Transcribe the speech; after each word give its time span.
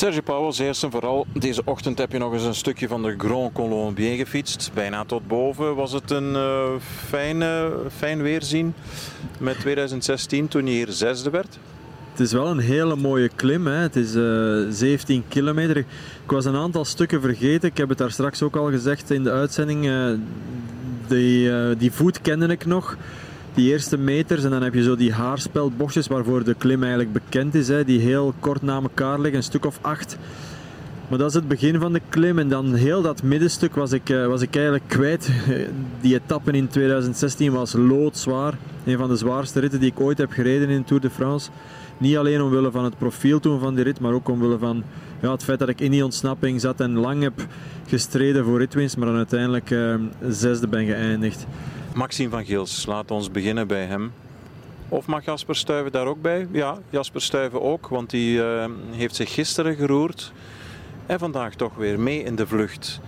Serge 0.00 0.22
Pauwels, 0.22 0.58
eerst 0.58 0.82
en 0.82 0.90
vooral, 0.90 1.26
deze 1.32 1.62
ochtend 1.64 1.98
heb 1.98 2.12
je 2.12 2.18
nog 2.18 2.32
eens 2.32 2.44
een 2.44 2.54
stukje 2.54 2.88
van 2.88 3.02
de 3.02 3.14
Grand 3.18 3.52
Colombier 3.52 4.16
gefietst. 4.16 4.70
Bijna 4.74 5.04
tot 5.04 5.26
boven. 5.26 5.74
Was 5.74 5.92
het 5.92 6.10
een 6.10 6.32
uh, 6.32 6.68
fijn, 7.08 7.42
fijn 7.96 8.22
weerzien 8.22 8.74
met 9.38 9.60
2016 9.60 10.48
toen 10.48 10.66
je 10.66 10.72
hier 10.72 10.86
zesde 10.90 11.30
werd? 11.30 11.58
Het 12.10 12.20
is 12.20 12.32
wel 12.32 12.46
een 12.46 12.58
hele 12.58 12.96
mooie 12.96 13.30
klim. 13.36 13.66
Hè. 13.66 13.72
Het 13.72 13.96
is 13.96 14.14
uh, 14.14 14.62
eh, 14.62 14.68
17 14.70 15.24
kilometer. 15.28 15.76
Ik 15.76 15.86
was 16.26 16.44
een 16.44 16.56
aantal 16.56 16.84
stukken 16.84 17.20
vergeten. 17.20 17.68
Ik 17.68 17.76
heb 17.76 17.88
het 17.88 17.98
daar 17.98 18.12
straks 18.12 18.42
ook 18.42 18.56
al 18.56 18.70
gezegd 18.70 19.10
in 19.10 19.22
de 19.22 19.30
uitzending. 19.30 19.86
Uh, 19.86 20.12
die, 21.06 21.76
die 21.76 21.92
voet 21.92 22.20
kende 22.20 22.46
ik 22.46 22.66
nog 22.66 22.96
die 23.54 23.70
eerste 23.70 23.98
meters 23.98 24.44
en 24.44 24.50
dan 24.50 24.62
heb 24.62 24.74
je 24.74 24.82
zo 24.82 24.96
die 24.96 25.12
haarspelbochtjes 25.12 26.06
waarvoor 26.06 26.44
de 26.44 26.54
klim 26.54 26.80
eigenlijk 26.80 27.12
bekend 27.12 27.54
is, 27.54 27.68
hè, 27.68 27.84
die 27.84 28.00
heel 28.00 28.34
kort 28.40 28.62
na 28.62 28.80
elkaar 28.82 29.20
liggen, 29.20 29.36
een 29.36 29.42
stuk 29.42 29.64
of 29.64 29.78
acht. 29.80 30.16
Maar 31.08 31.18
dat 31.18 31.28
is 31.28 31.34
het 31.34 31.48
begin 31.48 31.80
van 31.80 31.92
de 31.92 32.00
klim 32.08 32.38
en 32.38 32.48
dan 32.48 32.74
heel 32.74 33.02
dat 33.02 33.22
middenstuk 33.22 33.74
was 33.74 33.92
ik, 33.92 34.10
eh, 34.10 34.26
was 34.26 34.42
ik 34.42 34.54
eigenlijk 34.54 34.84
kwijt. 34.86 35.30
Die 36.00 36.14
etappe 36.14 36.52
in 36.52 36.68
2016 36.68 37.52
was 37.52 37.72
loodzwaar. 37.72 38.54
Een 38.84 38.98
van 38.98 39.08
de 39.08 39.16
zwaarste 39.16 39.60
ritten 39.60 39.80
die 39.80 39.90
ik 39.90 40.00
ooit 40.00 40.18
heb 40.18 40.30
gereden 40.30 40.68
in 40.68 40.78
de 40.78 40.84
Tour 40.84 41.02
de 41.02 41.10
France. 41.10 41.50
Niet 41.98 42.16
alleen 42.16 42.42
omwille 42.42 42.70
van 42.70 42.84
het 42.84 42.98
profiel 42.98 43.40
toen 43.40 43.60
van 43.60 43.74
die 43.74 43.84
rit, 43.84 44.00
maar 44.00 44.12
ook 44.12 44.28
omwille 44.28 44.58
van 44.58 44.82
ja, 45.22 45.30
het 45.30 45.44
feit 45.44 45.58
dat 45.58 45.68
ik 45.68 45.80
in 45.80 45.90
die 45.90 46.04
ontsnapping 46.04 46.60
zat 46.60 46.80
en 46.80 46.92
lang 46.92 47.22
heb 47.22 47.46
gestreden 47.86 48.44
voor 48.44 48.58
ritwinst, 48.58 48.96
maar 48.96 49.06
dan 49.06 49.16
uiteindelijk 49.16 49.70
uh, 49.70 49.94
zesde 50.28 50.68
ben 50.68 50.86
geëindigd. 50.86 51.46
Maxime 51.94 52.30
van 52.30 52.44
Geels, 52.44 52.86
laat 52.86 53.10
ons 53.10 53.30
beginnen 53.30 53.66
bij 53.66 53.84
hem. 53.84 54.12
Of 54.88 55.06
mag 55.06 55.24
Jasper 55.24 55.56
Stuyven 55.56 55.92
daar 55.92 56.06
ook 56.06 56.22
bij? 56.22 56.46
Ja, 56.52 56.78
Jasper 56.90 57.22
Stuyven 57.22 57.62
ook, 57.62 57.88
want 57.88 58.10
die 58.10 58.38
uh, 58.38 58.64
heeft 58.90 59.14
zich 59.16 59.34
gisteren 59.34 59.74
geroerd 59.76 60.32
en 61.06 61.18
vandaag 61.18 61.54
toch 61.54 61.74
weer 61.74 62.00
mee 62.00 62.22
in 62.22 62.36
de 62.36 62.46
vlucht. 62.46 63.00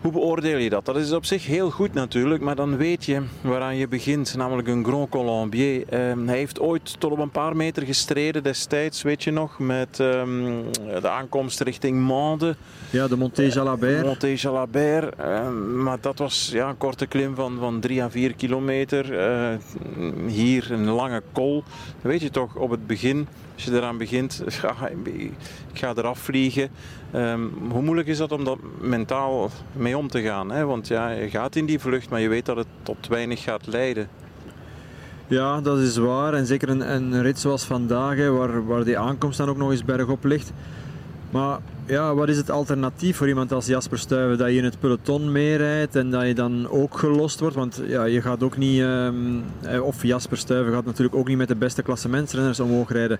Hoe 0.00 0.12
beoordeel 0.12 0.58
je 0.58 0.70
dat? 0.70 0.84
Dat 0.84 0.96
is 0.96 1.12
op 1.12 1.24
zich 1.24 1.46
heel 1.46 1.70
goed 1.70 1.92
natuurlijk, 1.92 2.42
maar 2.42 2.54
dan 2.54 2.76
weet 2.76 3.04
je 3.04 3.22
waaraan 3.40 3.76
je 3.76 3.88
begint, 3.88 4.34
namelijk 4.36 4.68
een 4.68 4.84
Grand 4.84 5.08
Colombier. 5.08 5.84
Ehm, 5.88 6.26
hij 6.26 6.36
heeft 6.36 6.60
ooit 6.60 7.00
tot 7.00 7.12
op 7.12 7.18
een 7.18 7.30
paar 7.30 7.56
meter 7.56 7.82
gestreden 7.82 8.42
destijds, 8.42 9.02
weet 9.02 9.24
je 9.24 9.30
nog, 9.30 9.58
met 9.58 10.00
ehm, 10.00 10.62
de 11.00 11.08
aankomst 11.08 11.60
richting 11.60 12.06
Mende. 12.06 12.56
Ja, 12.90 13.08
de 13.08 13.16
Monté 13.16 13.42
Jalabert. 13.42 14.04
Monté 14.04 14.26
Jalabert, 14.26 15.14
ehm, 15.16 15.82
maar 15.82 15.98
dat 16.00 16.18
was 16.18 16.50
ja, 16.52 16.68
een 16.68 16.76
korte 16.76 17.06
klim 17.06 17.34
van, 17.34 17.56
van 17.58 17.80
3 17.80 18.02
à 18.02 18.10
4 18.10 18.34
kilometer. 18.34 19.12
Uh, 19.12 19.56
hier 20.26 20.72
een 20.72 20.88
lange 20.88 21.22
kol. 21.32 21.64
weet 22.00 22.20
je 22.20 22.30
toch, 22.30 22.54
op 22.54 22.70
het 22.70 22.86
begin 22.86 23.28
als 23.60 23.68
je 23.68 23.76
eraan 23.80 23.98
begint, 23.98 24.42
ik 25.72 25.78
ga 25.78 25.92
eraf 25.96 26.18
vliegen. 26.18 26.70
Um, 27.14 27.52
hoe 27.70 27.82
moeilijk 27.82 28.08
is 28.08 28.18
dat 28.18 28.32
om 28.32 28.44
dat 28.44 28.58
mentaal 28.80 29.50
mee 29.72 29.98
om 29.98 30.08
te 30.08 30.22
gaan? 30.22 30.50
Hè? 30.50 30.64
Want 30.64 30.88
ja, 30.88 31.10
je 31.10 31.30
gaat 31.30 31.56
in 31.56 31.66
die 31.66 31.78
vlucht, 31.78 32.10
maar 32.10 32.20
je 32.20 32.28
weet 32.28 32.46
dat 32.46 32.56
het 32.56 32.66
tot 32.82 33.06
weinig 33.08 33.42
gaat 33.42 33.66
leiden. 33.66 34.08
Ja, 35.26 35.60
dat 35.60 35.78
is 35.78 35.96
waar. 35.96 36.34
En 36.34 36.46
zeker 36.46 36.68
een, 36.68 36.92
een 36.92 37.22
rit 37.22 37.38
zoals 37.38 37.64
vandaag, 37.64 38.28
waar, 38.28 38.66
waar 38.66 38.84
die 38.84 38.98
aankomst 38.98 39.38
dan 39.38 39.48
ook 39.48 39.56
nog 39.56 39.70
eens 39.70 39.84
bergop 39.84 40.24
ligt. 40.24 40.52
Maar 41.30 41.58
ja, 41.86 42.14
wat 42.14 42.28
is 42.28 42.36
het 42.36 42.50
alternatief 42.50 43.16
voor 43.16 43.28
iemand 43.28 43.52
als 43.52 43.66
Jasper 43.66 43.98
Stuyven? 43.98 44.38
Dat 44.38 44.48
je 44.48 44.56
in 44.56 44.64
het 44.64 44.80
peloton 44.80 45.32
meerijdt 45.32 45.96
en 45.96 46.10
dat 46.10 46.26
je 46.26 46.34
dan 46.34 46.68
ook 46.68 46.98
gelost 46.98 47.40
wordt. 47.40 47.56
Want 47.56 47.82
ja, 47.86 48.04
je 48.04 48.22
gaat 48.22 48.42
ook 48.42 48.56
niet, 48.56 48.80
um, 48.80 49.42
of 49.82 50.02
Jasper 50.02 50.36
Stuyven 50.36 50.72
gaat 50.72 50.84
natuurlijk 50.84 51.16
ook 51.16 51.28
niet 51.28 51.36
met 51.36 51.48
de 51.48 51.56
beste 51.56 51.82
klassementsrenners 51.82 52.60
omhoog 52.60 52.92
rijden. 52.92 53.18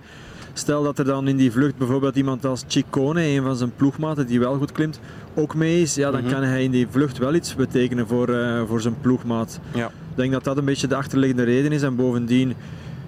Stel 0.52 0.82
dat 0.82 0.98
er 0.98 1.04
dan 1.04 1.28
in 1.28 1.36
die 1.36 1.52
vlucht 1.52 1.76
bijvoorbeeld 1.76 2.16
iemand 2.16 2.44
als 2.44 2.64
Ciccone, 2.66 3.22
een 3.22 3.42
van 3.42 3.56
zijn 3.56 3.72
ploegmaten 3.76 4.26
die 4.26 4.40
wel 4.40 4.56
goed 4.56 4.72
klimt, 4.72 5.00
ook 5.34 5.54
mee 5.54 5.80
is, 5.80 5.94
ja, 5.94 6.10
dan 6.10 6.22
mhm. 6.22 6.32
kan 6.32 6.42
hij 6.42 6.64
in 6.64 6.70
die 6.70 6.86
vlucht 6.90 7.18
wel 7.18 7.34
iets 7.34 7.54
betekenen 7.54 8.06
voor, 8.06 8.28
uh, 8.28 8.62
voor 8.66 8.80
zijn 8.80 9.00
ploegmaat. 9.00 9.60
Ja. 9.74 9.86
Ik 9.86 10.16
denk 10.16 10.32
dat 10.32 10.44
dat 10.44 10.56
een 10.56 10.64
beetje 10.64 10.86
de 10.86 10.96
achterliggende 10.96 11.42
reden 11.42 11.72
is. 11.72 11.82
En 11.82 11.96
bovendien 11.96 12.54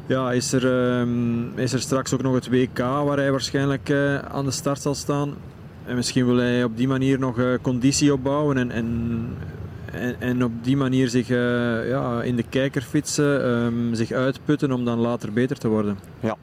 ja, 0.06 0.32
is, 0.32 0.52
er, 0.52 0.64
um, 1.00 1.58
is 1.58 1.72
er 1.72 1.80
straks 1.80 2.14
ook 2.14 2.22
nog 2.22 2.34
het 2.34 2.48
WK 2.48 2.78
waar 2.78 3.16
hij 3.16 3.30
waarschijnlijk 3.30 3.88
uh, 3.88 4.18
aan 4.18 4.44
de 4.44 4.50
start 4.50 4.80
zal 4.80 4.94
staan. 4.94 5.34
En 5.84 5.94
misschien 5.94 6.26
wil 6.26 6.36
hij 6.36 6.64
op 6.64 6.76
die 6.76 6.88
manier 6.88 7.18
nog 7.18 7.38
uh, 7.38 7.54
conditie 7.62 8.12
opbouwen 8.12 8.58
en, 8.58 8.70
en, 8.70 10.16
en, 10.18 10.44
op 10.44 10.52
die 10.62 10.76
manier 10.76 11.08
zich 11.08 11.28
uh, 11.28 11.88
ja, 11.88 12.22
in 12.22 12.36
de 12.36 12.44
kijker 12.48 12.82
fietsen, 12.82 13.48
um, 13.48 13.94
zich 13.94 14.12
uitputten 14.12 14.72
om 14.72 14.84
dan 14.84 14.98
later 14.98 15.32
beter 15.32 15.58
te 15.58 15.68
worden. 15.68 15.98
Ja, 16.20 16.36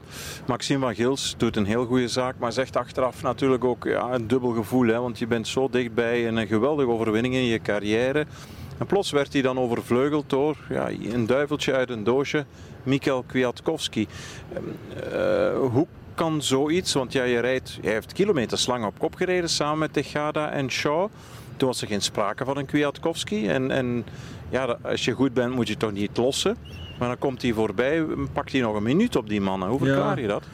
Maxime 0.46 0.80
van 0.80 0.94
Gils 0.94 1.34
doet 1.38 1.56
een 1.56 1.64
heel 1.64 1.86
goede 1.86 2.08
zaak, 2.08 2.34
maar 2.38 2.52
zegt 2.52 2.76
achteraf 2.76 3.22
natuurlijk 3.22 3.64
ook 3.64 3.84
ja, 3.84 4.12
een 4.12 4.26
dubbel 4.26 4.52
gevoel. 4.52 4.86
Hè, 4.86 5.00
want 5.00 5.18
je 5.18 5.26
bent 5.26 5.48
zo 5.48 5.68
dichtbij 5.70 6.28
een 6.28 6.46
geweldige 6.46 6.90
overwinning 6.90 7.34
in 7.34 7.44
je 7.44 7.60
carrière. 7.60 8.26
En 8.80 8.86
plots 8.86 9.10
werd 9.10 9.32
hij 9.32 9.42
dan 9.42 9.58
overvleugeld 9.58 10.30
door 10.30 10.56
ja, 10.68 10.88
een 10.90 11.26
duiveltje 11.26 11.72
uit 11.72 11.90
een 11.90 12.04
doosje, 12.04 12.44
Mikkel 12.82 13.24
Kwiatkowski. 13.26 14.06
Uh, 15.12 15.58
hoe 15.72 15.86
kan 16.14 16.42
zoiets, 16.42 16.92
want 16.92 17.12
ja, 17.12 17.22
je 17.22 17.40
rijdt, 17.40 17.78
hij 17.82 17.92
heeft 17.92 18.12
kilometers 18.12 18.66
lang 18.66 18.84
op 18.84 18.98
kop 18.98 19.14
gereden 19.14 19.50
samen 19.50 19.78
met 19.78 19.92
Tejada 19.92 20.50
en 20.50 20.70
Shaw. 20.70 21.08
Toen 21.56 21.68
was 21.68 21.82
er 21.82 21.88
geen 21.88 22.02
sprake 22.02 22.44
van 22.44 22.56
een 22.56 22.66
Kwiatkowski. 22.66 23.48
En, 23.48 23.70
en 23.70 24.04
ja, 24.48 24.76
als 24.82 25.04
je 25.04 25.12
goed 25.12 25.34
bent 25.34 25.54
moet 25.54 25.68
je 25.68 25.76
toch 25.76 25.92
niet 25.92 26.16
lossen. 26.16 26.56
Maar 26.98 27.08
dan 27.08 27.18
komt 27.18 27.42
hij 27.42 27.52
voorbij, 27.52 28.04
pakt 28.32 28.52
hij 28.52 28.60
nog 28.60 28.76
een 28.76 28.82
minuut 28.82 29.16
op 29.16 29.28
die 29.28 29.40
mannen. 29.40 29.68
Hoe 29.68 29.78
verklaar 29.78 30.20
je 30.20 30.26
dat? 30.26 30.44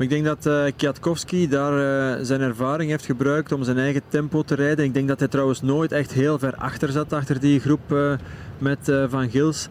Ik 0.00 0.08
denk 0.08 0.24
dat 0.24 0.46
uh, 0.46 0.62
Kwiatkowski 0.76 1.48
daar 1.48 1.72
uh, 1.72 2.24
zijn 2.24 2.40
ervaring 2.40 2.90
heeft 2.90 3.04
gebruikt 3.04 3.52
om 3.52 3.64
zijn 3.64 3.78
eigen 3.78 4.02
tempo 4.08 4.42
te 4.42 4.54
rijden. 4.54 4.84
Ik 4.84 4.94
denk 4.94 5.08
dat 5.08 5.18
hij 5.18 5.28
trouwens 5.28 5.62
nooit 5.62 5.92
echt 5.92 6.12
heel 6.12 6.38
ver 6.38 6.54
achter 6.54 6.92
zat, 6.92 7.12
achter 7.12 7.40
die 7.40 7.60
groep 7.60 7.80
uh, 7.92 8.12
met 8.58 8.92
Van 9.08 9.30
Gils. 9.30 9.68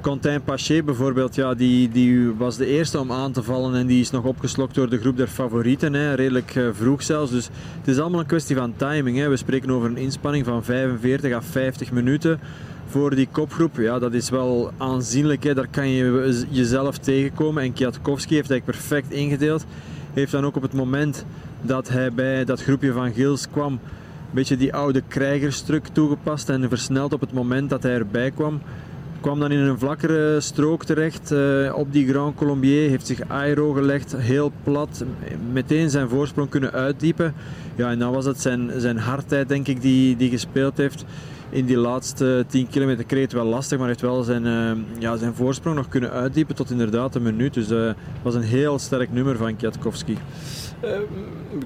Quentin 0.00 0.42
Paché 0.42 0.82
bijvoorbeeld, 0.82 1.34
ja, 1.34 1.54
die, 1.54 1.88
die 1.88 2.32
was 2.34 2.56
de 2.56 2.66
eerste 2.66 3.00
om 3.00 3.12
aan 3.12 3.32
te 3.32 3.42
vallen 3.42 3.74
en 3.74 3.86
die 3.86 4.00
is 4.00 4.10
nog 4.10 4.24
opgeslokt 4.24 4.74
door 4.74 4.90
de 4.90 4.98
groep 4.98 5.16
der 5.16 5.26
favorieten, 5.26 5.92
hè, 5.92 6.14
redelijk 6.14 6.60
vroeg 6.72 7.02
zelfs. 7.02 7.30
Dus 7.30 7.48
het 7.78 7.88
is 7.88 7.98
allemaal 7.98 8.20
een 8.20 8.26
kwestie 8.26 8.56
van 8.56 8.76
timing. 8.76 9.18
Hè. 9.18 9.28
We 9.28 9.36
spreken 9.36 9.70
over 9.70 9.88
een 9.88 9.96
inspanning 9.96 10.44
van 10.44 10.64
45 10.64 11.32
à 11.32 11.42
50 11.42 11.92
minuten 11.92 12.40
voor 12.96 13.14
die 13.14 13.28
kopgroep. 13.30 13.76
Ja, 13.76 13.98
dat 13.98 14.12
is 14.12 14.30
wel 14.30 14.72
aanzienlijk. 14.76 15.44
Hè. 15.44 15.54
Daar 15.54 15.68
kan 15.70 15.88
je 15.88 16.44
jezelf 16.48 16.98
tegenkomen. 16.98 17.62
En 17.62 17.72
Kwiatkowski 17.72 18.34
heeft 18.34 18.50
eigenlijk 18.50 18.78
perfect 18.78 19.12
ingedeeld. 19.12 19.64
Heeft 20.12 20.32
dan 20.32 20.44
ook 20.44 20.56
op 20.56 20.62
het 20.62 20.72
moment 20.72 21.24
dat 21.62 21.88
hij 21.88 22.12
bij 22.12 22.44
dat 22.44 22.62
groepje 22.62 22.92
van 22.92 23.12
Gils 23.12 23.50
kwam, 23.50 23.72
een 23.72 23.80
beetje 24.30 24.56
die 24.56 24.74
oude 24.74 25.02
krijgerstruk 25.08 25.86
toegepast 25.86 26.48
en 26.48 26.68
versneld 26.68 27.12
op 27.12 27.20
het 27.20 27.32
moment 27.32 27.70
dat 27.70 27.82
hij 27.82 27.92
erbij 27.92 28.30
kwam 28.30 28.60
kwam 29.20 29.40
dan 29.40 29.52
in 29.52 29.58
een 29.58 29.78
vlakkere 29.78 30.40
strook 30.40 30.84
terecht 30.84 31.32
uh, 31.32 31.74
op 31.76 31.92
die 31.92 32.08
Grand 32.08 32.34
Colombier. 32.34 32.88
Heeft 32.88 33.06
zich 33.06 33.20
aero 33.28 33.72
gelegd, 33.72 34.16
heel 34.16 34.52
plat. 34.64 35.04
Meteen 35.52 35.90
zijn 35.90 36.08
voorsprong 36.08 36.48
kunnen 36.48 36.72
uitdiepen. 36.72 37.34
Ja, 37.74 37.90
en 37.90 37.98
dan 37.98 38.12
was 38.12 38.24
het 38.24 38.40
zijn, 38.40 38.70
zijn 38.76 38.98
hardheid, 38.98 39.48
denk 39.48 39.68
ik, 39.68 39.80
die, 39.80 40.16
die 40.16 40.30
gespeeld 40.30 40.76
heeft. 40.76 41.04
In 41.50 41.64
die 41.64 41.76
laatste 41.76 42.44
10 42.48 42.68
kilometer 42.68 43.04
kreeg 43.04 43.22
het 43.22 43.32
wel 43.32 43.44
lastig, 43.44 43.78
maar 43.78 43.86
heeft 43.86 44.00
wel 44.00 44.22
zijn, 44.22 44.44
uh, 44.44 44.70
ja, 44.98 45.16
zijn 45.16 45.34
voorsprong 45.34 45.76
nog 45.76 45.88
kunnen 45.88 46.10
uitdiepen 46.10 46.54
tot 46.54 46.70
inderdaad 46.70 47.14
een 47.14 47.22
minuut. 47.22 47.54
Dus 47.54 47.70
uh, 47.70 47.90
was 48.22 48.34
een 48.34 48.42
heel 48.42 48.78
sterk 48.78 49.12
nummer 49.12 49.36
van 49.36 49.56
Kwiatkowski. 49.56 50.18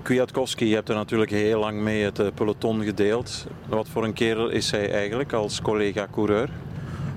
Kwiatkowski, 0.03 0.69
je 0.69 0.75
hebt 0.75 0.88
er 0.88 0.94
natuurlijk 0.94 1.31
heel 1.31 1.61
lang 1.61 1.81
mee 1.81 2.05
het 2.05 2.34
peloton 2.34 2.84
gedeeld. 2.84 3.47
Wat 3.69 3.88
voor 3.88 4.05
een 4.05 4.12
kerel 4.12 4.49
is 4.49 4.71
hij 4.71 4.93
eigenlijk 4.93 5.32
als 5.32 5.62
collega-coureur? 5.62 6.49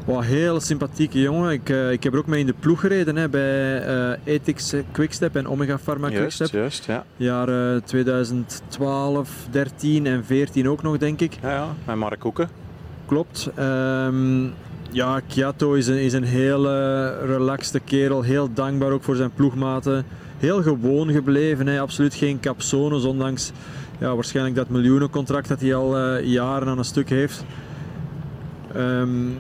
Wat 0.06 0.24
heel 0.24 0.59
sympathieke 0.59 1.22
jongen. 1.22 1.52
Ik, 1.52 1.69
uh, 1.69 1.91
ik 1.91 2.03
heb 2.03 2.14
er 2.14 2.19
ook 2.19 2.28
mee 2.28 2.40
in 2.40 2.46
de 2.46 2.53
ploeg 2.59 2.80
gereden 2.80 3.16
hè, 3.16 3.30
bij 3.30 3.88
uh, 3.88 4.14
Ethics 4.24 4.74
Quickstep 4.91 5.36
en 5.36 5.47
Omega 5.47 5.78
Pharma 5.78 6.09
juist, 6.09 6.36
Quickstep. 6.36 6.59
Juist, 6.59 6.86
ja. 6.86 7.06
Jaren 7.16 7.84
2012, 7.84 9.29
13 9.52 10.05
en 10.05 10.26
14 10.26 10.70
ook 10.70 10.82
nog, 10.82 10.97
denk 10.97 11.22
ik. 11.22 11.38
Ja, 11.41 11.50
ja. 11.50 11.67
en 11.85 11.97
Mark 11.97 12.20
Koeken. 12.20 12.50
Klopt. 13.05 13.50
Um, 13.59 14.53
ja, 14.91 15.20
Kiato 15.28 15.73
is 15.73 15.88
een, 15.88 16.00
is 16.00 16.14
een 16.14 16.23
hele 16.23 17.17
relaxte 17.26 17.79
kerel. 17.79 18.22
Heel 18.22 18.53
dankbaar 18.53 18.91
ook 18.91 19.03
voor 19.03 19.16
zijn 19.16 19.34
ploegmaten. 19.34 20.05
Heel 20.38 20.61
gewoon 20.61 21.11
gebleven. 21.11 21.67
Hè. 21.67 21.79
Absoluut 21.79 22.14
geen 22.14 22.40
capsones, 22.40 23.03
ondanks 23.03 23.52
ja, 24.00 24.16
waarschijnlijk 24.16 24.55
dat 24.55 24.70
miljoenencontract 24.70 25.47
dat 25.47 25.61
hij 25.61 25.76
al 25.76 26.17
jaren 26.17 26.67
aan 26.67 26.78
een 26.78 26.84
stuk 26.84 27.09
heeft. 27.09 27.46
Um, 28.76 29.38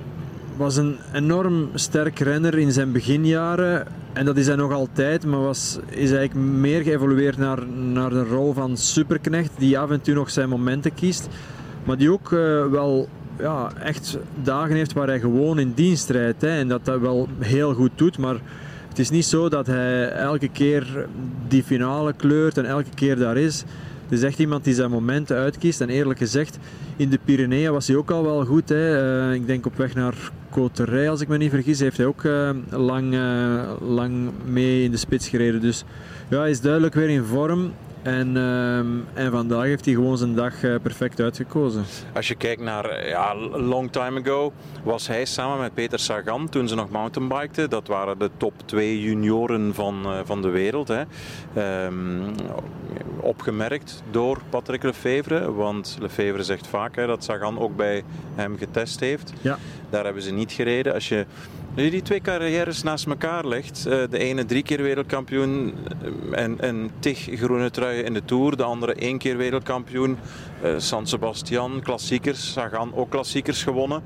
was 0.57 0.75
een 0.75 0.97
enorm 1.13 1.69
sterk 1.73 2.19
renner 2.19 2.57
in 2.57 2.71
zijn 2.71 2.91
beginjaren. 2.91 3.87
En 4.13 4.25
dat 4.25 4.37
is 4.37 4.47
hij 4.47 4.55
nog 4.55 4.71
altijd, 4.71 5.25
maar 5.25 5.39
was, 5.39 5.79
is 5.89 6.11
eigenlijk 6.11 6.47
meer 6.47 6.81
geëvolueerd 6.81 7.37
naar, 7.37 7.67
naar 7.67 8.09
de 8.09 8.23
rol 8.23 8.53
van 8.53 8.77
superknecht, 8.77 9.51
die 9.57 9.79
af 9.79 9.89
en 9.89 10.01
toe 10.01 10.13
nog 10.13 10.29
zijn 10.29 10.49
momenten 10.49 10.93
kiest. 10.93 11.27
Maar 11.83 11.97
die 11.97 12.11
ook 12.11 12.31
uh, 12.31 12.65
wel 12.65 13.07
ja, 13.39 13.71
echt 13.83 14.17
dagen 14.43 14.75
heeft 14.75 14.93
waar 14.93 15.07
hij 15.07 15.19
gewoon 15.19 15.59
in 15.59 15.71
dienst 15.75 16.09
rijdt. 16.09 16.41
Hè, 16.41 16.59
en 16.59 16.67
dat 16.67 16.85
dat 16.85 16.99
wel 16.99 17.27
heel 17.39 17.73
goed 17.73 17.91
doet. 17.95 18.17
Maar 18.17 18.35
Het 18.93 19.01
is 19.01 19.09
niet 19.09 19.25
zo 19.25 19.49
dat 19.49 19.67
hij 19.67 20.09
elke 20.09 20.47
keer 20.47 21.07
die 21.47 21.63
finale 21.63 22.13
kleurt 22.13 22.57
en 22.57 22.65
elke 22.65 22.89
keer 22.95 23.15
daar 23.15 23.37
is. 23.37 23.63
Het 24.03 24.11
is 24.11 24.23
echt 24.23 24.39
iemand 24.39 24.63
die 24.63 24.73
zijn 24.73 24.89
momenten 24.89 25.37
uitkiest. 25.37 25.81
En 25.81 25.89
eerlijk 25.89 26.19
gezegd, 26.19 26.57
in 26.95 27.09
de 27.09 27.19
Pyreneeën 27.25 27.71
was 27.71 27.87
hij 27.87 27.95
ook 27.95 28.11
al 28.11 28.23
wel 28.23 28.45
goed. 28.45 28.69
Hè. 28.69 29.27
Uh, 29.29 29.33
ik 29.33 29.47
denk 29.47 29.65
op 29.65 29.77
weg 29.77 29.95
naar 29.95 30.13
Coterij, 30.53 31.09
als 31.09 31.21
ik 31.21 31.27
me 31.27 31.37
niet 31.37 31.49
vergis, 31.49 31.79
heeft 31.79 31.97
hij 31.97 32.05
ook 32.05 32.23
uh, 32.23 32.49
lang, 32.69 33.13
uh, 33.13 33.61
lang 33.87 34.31
mee 34.45 34.83
in 34.83 34.91
de 34.91 34.97
spits 34.97 35.29
gereden. 35.29 35.61
Dus 35.61 35.83
ja, 36.29 36.39
hij 36.39 36.49
is 36.49 36.61
duidelijk 36.61 36.93
weer 36.93 37.09
in 37.09 37.23
vorm. 37.23 37.73
En, 38.01 38.35
uh, 38.35 38.77
en 39.13 39.31
vandaag 39.31 39.63
heeft 39.63 39.85
hij 39.85 39.93
gewoon 39.93 40.17
zijn 40.17 40.35
dag 40.35 40.53
perfect 40.59 41.19
uitgekozen. 41.19 41.83
Als 42.13 42.27
je 42.27 42.35
kijkt 42.35 42.61
naar 42.61 43.07
ja, 43.07 43.35
long 43.51 43.91
time 43.91 44.21
ago, 44.21 44.53
was 44.83 45.07
hij 45.07 45.25
samen 45.25 45.59
met 45.59 45.73
Peter 45.73 45.99
Sagan 45.99 46.49
toen 46.49 46.67
ze 46.67 46.75
nog 46.75 46.89
mountainbikten. 46.89 47.69
Dat 47.69 47.87
waren 47.87 48.19
de 48.19 48.29
top 48.37 48.53
twee 48.65 49.01
junioren 49.01 49.73
van, 49.73 50.01
uh, 50.05 50.19
van 50.23 50.41
de 50.41 50.49
wereld. 50.49 50.87
Hè. 50.87 51.03
Um, 51.85 52.21
opgemerkt 53.19 54.03
door 54.11 54.39
Patrick 54.49 54.83
Lefevre. 54.83 55.53
Want 55.53 55.97
Lefevre 55.99 56.43
zegt 56.43 56.67
vaak 56.67 56.95
hè, 56.95 57.07
dat 57.07 57.23
Sagan 57.23 57.59
ook 57.59 57.75
bij 57.75 58.03
hem 58.35 58.57
getest 58.57 58.99
heeft. 58.99 59.33
Ja. 59.41 59.57
Daar 59.93 60.03
hebben 60.03 60.23
ze 60.23 60.31
niet 60.31 60.51
gereden. 60.51 60.93
Als 60.93 61.09
je 61.09 61.25
die 61.75 62.01
twee 62.01 62.21
carrières 62.21 62.83
naast 62.83 63.07
elkaar 63.07 63.47
legt, 63.47 63.83
de 63.83 64.17
ene 64.17 64.45
drie 64.45 64.63
keer 64.63 64.81
wereldkampioen 64.81 65.73
en, 66.31 66.59
en 66.59 66.91
tig 66.99 67.29
groene 67.33 67.71
truien 67.71 68.05
in 68.05 68.13
de 68.13 68.25
Tour, 68.25 68.57
de 68.57 68.63
andere 68.63 68.93
één 68.93 69.17
keer 69.17 69.37
wereldkampioen, 69.37 70.17
San 70.77 71.07
Sebastian, 71.07 71.81
klassiekers, 71.83 72.51
Sagan 72.51 72.95
ook 72.95 73.09
klassiekers 73.09 73.63
gewonnen. 73.63 74.01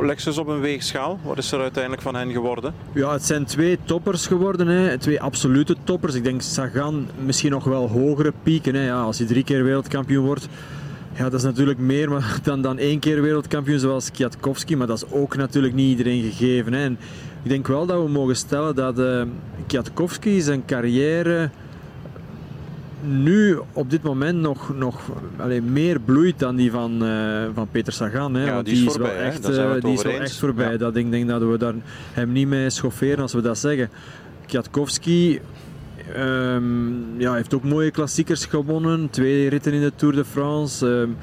Leg 0.00 0.20
ze 0.20 0.28
eens 0.28 0.38
op 0.38 0.46
een 0.46 0.60
weegschaal. 0.60 1.18
Wat 1.22 1.38
is 1.38 1.52
er 1.52 1.60
uiteindelijk 1.60 2.02
van 2.02 2.14
hen 2.14 2.32
geworden? 2.32 2.74
Ja, 2.94 3.12
het 3.12 3.24
zijn 3.24 3.44
twee 3.44 3.78
toppers 3.84 4.26
geworden. 4.26 4.66
Hè. 4.66 4.98
Twee 4.98 5.20
absolute 5.20 5.76
toppers. 5.84 6.14
Ik 6.14 6.24
denk 6.24 6.42
Sagan 6.42 7.08
misschien 7.24 7.50
nog 7.50 7.64
wel 7.64 7.88
hogere 7.88 8.32
pieken. 8.42 8.74
Hè. 8.74 8.86
Ja, 8.86 9.02
als 9.02 9.18
hij 9.18 9.26
drie 9.26 9.44
keer 9.44 9.64
wereldkampioen 9.64 10.24
wordt, 10.24 10.48
ja, 11.20 11.28
dat 11.28 11.40
is 11.40 11.42
natuurlijk 11.42 11.78
meer 11.78 12.08
dan, 12.42 12.62
dan 12.62 12.78
één 12.78 12.98
keer 12.98 13.22
wereldkampioen 13.22 13.78
zoals 13.78 14.10
Kwiatkowski, 14.10 14.76
maar 14.76 14.86
dat 14.86 14.96
is 14.96 15.10
ook 15.12 15.36
natuurlijk 15.36 15.74
niet 15.74 15.90
iedereen 15.90 16.22
gegeven. 16.22 16.72
Hè. 16.72 16.84
En 16.84 16.98
ik 17.42 17.48
denk 17.48 17.66
wel 17.66 17.86
dat 17.86 18.02
we 18.02 18.08
mogen 18.08 18.36
stellen 18.36 18.74
dat 18.74 18.98
uh, 18.98 19.22
Kwiatkowski 19.66 20.40
zijn 20.40 20.64
carrière 20.64 21.50
nu 23.02 23.58
op 23.72 23.90
dit 23.90 24.02
moment 24.02 24.40
nog, 24.40 24.76
nog 24.76 25.00
allez, 25.36 25.60
meer 25.64 26.00
bloeit 26.00 26.38
dan 26.38 26.56
die 26.56 26.70
van, 26.70 27.04
uh, 27.04 27.44
van 27.54 27.68
Peter 27.70 27.92
Sagan. 27.92 28.34
Hè. 28.34 28.46
Ja, 28.46 28.54
Want 28.54 28.66
die 28.66 28.86
is, 28.86 28.92
voorbij, 28.92 29.14
wel 29.14 29.22
echt, 29.22 29.48
uh, 29.48 29.80
die 29.80 29.92
is 29.92 30.02
wel 30.02 30.12
echt 30.12 30.36
voorbij. 30.36 30.72
Ja. 30.72 30.76
Dat, 30.76 30.96
ik 30.96 31.10
denk 31.10 31.28
dat 31.28 31.42
we 31.42 31.58
daar 31.58 31.74
hem 32.12 32.32
niet 32.32 32.48
mee 32.48 32.70
schofferen 32.70 33.18
als 33.18 33.32
we 33.32 33.40
dat 33.40 33.58
zeggen. 33.58 33.90
Kwiatkowski 34.46 35.40
um, 36.16 37.04
ja, 37.18 37.34
heeft 37.34 37.54
ook 37.54 37.64
mooie 37.64 37.90
klassiekers 37.90 38.44
gewonnen. 38.44 39.10
Twee 39.10 39.48
ritten 39.48 39.72
in 39.72 39.80
de 39.80 39.92
Tour 39.96 40.14
de 40.14 40.24
France. 40.24 40.86
Um, 40.86 41.16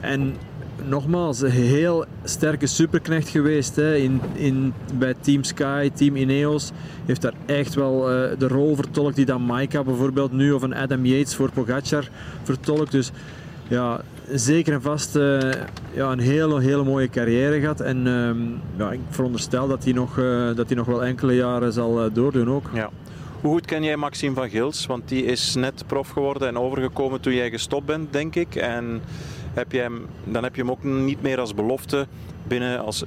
en 0.00 0.34
nogmaals, 0.88 1.40
een 1.40 1.50
heel 1.50 2.04
sterke 2.24 2.66
superknecht 2.66 3.28
geweest 3.28 3.76
hè. 3.76 3.96
In, 3.96 4.20
in, 4.34 4.72
bij 4.94 5.14
Team 5.20 5.44
Sky, 5.44 5.90
Team 5.90 6.16
Ineos. 6.16 6.72
Heeft 7.06 7.22
daar 7.22 7.34
echt 7.46 7.74
wel 7.74 8.12
uh, 8.12 8.30
de 8.38 8.48
rol 8.48 8.74
vertolkt 8.74 9.16
die 9.16 9.24
dan 9.24 9.42
Maika 9.42 9.82
bijvoorbeeld 9.82 10.32
nu 10.32 10.52
of 10.52 10.62
een 10.62 10.74
Adam 10.74 11.06
Yates 11.06 11.34
voor 11.34 11.50
Pogacar 11.52 12.08
vertolkt. 12.42 12.92
Dus 12.92 13.10
ja, 13.68 14.00
zeker 14.32 14.72
en 14.72 14.82
vast 14.82 15.16
uh, 15.16 15.38
ja, 15.92 16.12
een 16.12 16.18
hele, 16.18 16.60
hele 16.60 16.84
mooie 16.84 17.08
carrière 17.08 17.60
gehad. 17.60 17.80
En 17.80 18.06
um, 18.06 18.60
ja, 18.76 18.92
ik 18.92 19.00
veronderstel 19.10 19.68
dat 19.68 19.84
hij 19.84 19.92
nog, 19.92 20.18
uh, 20.18 20.54
dat 20.54 20.66
hij 20.66 20.76
nog 20.76 20.86
wel 20.86 21.04
enkele 21.04 21.34
jaren 21.34 21.72
zal 21.72 22.12
doordoen 22.12 22.50
ook. 22.50 22.70
Ja. 22.74 22.90
Hoe 23.40 23.52
goed 23.52 23.66
ken 23.66 23.84
jij 23.84 23.96
Maxime 23.96 24.34
van 24.34 24.50
Gils? 24.50 24.86
Want 24.86 25.08
die 25.08 25.24
is 25.24 25.54
net 25.54 25.84
prof 25.86 26.08
geworden 26.08 26.48
en 26.48 26.58
overgekomen 26.58 27.20
toen 27.20 27.34
jij 27.34 27.50
gestopt 27.50 27.86
bent, 27.86 28.12
denk 28.12 28.34
ik. 28.34 28.54
En 28.54 29.00
heb 29.54 29.72
je 29.72 29.78
hem, 29.78 30.06
dan 30.24 30.42
heb 30.42 30.54
je 30.54 30.60
hem 30.60 30.70
ook 30.70 30.84
niet 30.84 31.22
meer 31.22 31.40
als 31.40 31.54
belofte 31.54 32.06
binnen, 32.48 32.80
als, 32.80 33.02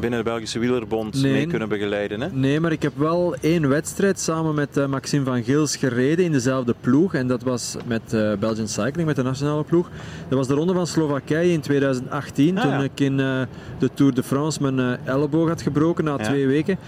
binnen 0.00 0.18
de 0.18 0.22
Belgische 0.22 0.58
Wielerbond 0.58 1.22
nee. 1.22 1.32
mee 1.32 1.46
kunnen 1.46 1.68
begeleiden. 1.68 2.20
Hè? 2.20 2.28
Nee, 2.32 2.60
maar 2.60 2.72
ik 2.72 2.82
heb 2.82 2.92
wel 2.96 3.34
één 3.40 3.68
wedstrijd 3.68 4.20
samen 4.20 4.54
met 4.54 4.76
uh, 4.76 4.86
Maxime 4.86 5.24
van 5.24 5.44
Gils 5.44 5.76
gereden 5.76 6.24
in 6.24 6.32
dezelfde 6.32 6.74
ploeg. 6.80 7.14
En 7.14 7.26
dat 7.26 7.42
was 7.42 7.76
met 7.86 8.12
uh, 8.14 8.32
Belgian 8.34 8.68
Cycling, 8.68 9.06
met 9.06 9.16
de 9.16 9.22
nationale 9.22 9.64
ploeg. 9.64 9.90
Dat 10.28 10.38
was 10.38 10.46
de 10.46 10.54
ronde 10.54 10.72
van 10.74 10.86
Slowakije 10.86 11.52
in 11.52 11.60
2018. 11.60 12.56
Ah, 12.56 12.62
toen 12.62 12.72
ja. 12.72 12.82
ik 12.82 13.00
in 13.00 13.18
uh, 13.18 13.40
de 13.78 13.90
Tour 13.94 14.14
de 14.14 14.22
France 14.22 14.72
mijn 14.72 14.98
elleboog 15.04 15.48
had 15.48 15.62
gebroken 15.62 16.04
na 16.04 16.14
Ja. 16.18 16.24
twee 16.24 16.46
weken. 16.46 16.78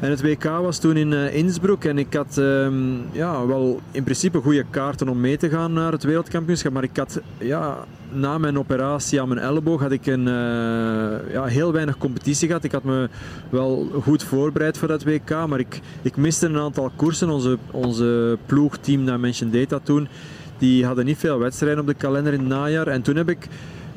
En 0.00 0.10
het 0.10 0.22
WK 0.22 0.44
was 0.44 0.78
toen 0.78 0.96
in 0.96 1.12
uh, 1.12 1.34
Innsbruck 1.34 1.84
en 1.84 1.98
ik 1.98 2.14
had 2.14 2.36
um, 2.36 3.04
ja, 3.12 3.46
wel 3.46 3.80
in 3.90 4.02
principe 4.02 4.40
goede 4.40 4.64
kaarten 4.70 5.08
om 5.08 5.20
mee 5.20 5.36
te 5.36 5.48
gaan 5.48 5.72
naar 5.72 5.92
het 5.92 6.02
wereldkampioenschap. 6.02 6.72
Maar 6.72 6.82
ik 6.82 6.96
had 6.96 7.20
ja, 7.38 7.84
na 8.12 8.38
mijn 8.38 8.58
operatie 8.58 9.20
aan 9.20 9.28
mijn 9.28 9.40
elleboog 9.40 9.80
had 9.80 9.92
ik 9.92 10.06
een, 10.06 10.26
uh, 10.26 11.32
ja, 11.32 11.44
heel 11.44 11.72
weinig 11.72 11.98
competitie 11.98 12.46
gehad. 12.46 12.64
Ik 12.64 12.72
had 12.72 12.84
me 12.84 13.08
wel 13.50 13.88
goed 14.02 14.22
voorbereid 14.22 14.78
voor 14.78 14.88
dat 14.88 15.04
WK, 15.04 15.46
maar 15.48 15.58
ik, 15.58 15.80
ik 16.02 16.16
miste 16.16 16.46
een 16.46 16.58
aantal 16.58 16.90
koersen. 16.96 17.28
Onze, 17.28 17.58
onze 17.70 18.38
ploegteam 18.46 19.06
Dimension 19.06 19.50
Data 19.50 19.78
toen, 19.82 20.08
die 20.58 20.84
hadden 20.84 21.04
niet 21.04 21.18
veel 21.18 21.38
wedstrijden 21.38 21.80
op 21.80 21.86
de 21.86 21.94
kalender 21.94 22.32
in 22.32 22.38
het 22.38 22.48
najaar. 22.48 22.86
En 22.86 23.02
toen 23.02 23.16
heb 23.16 23.28
ik 23.28 23.48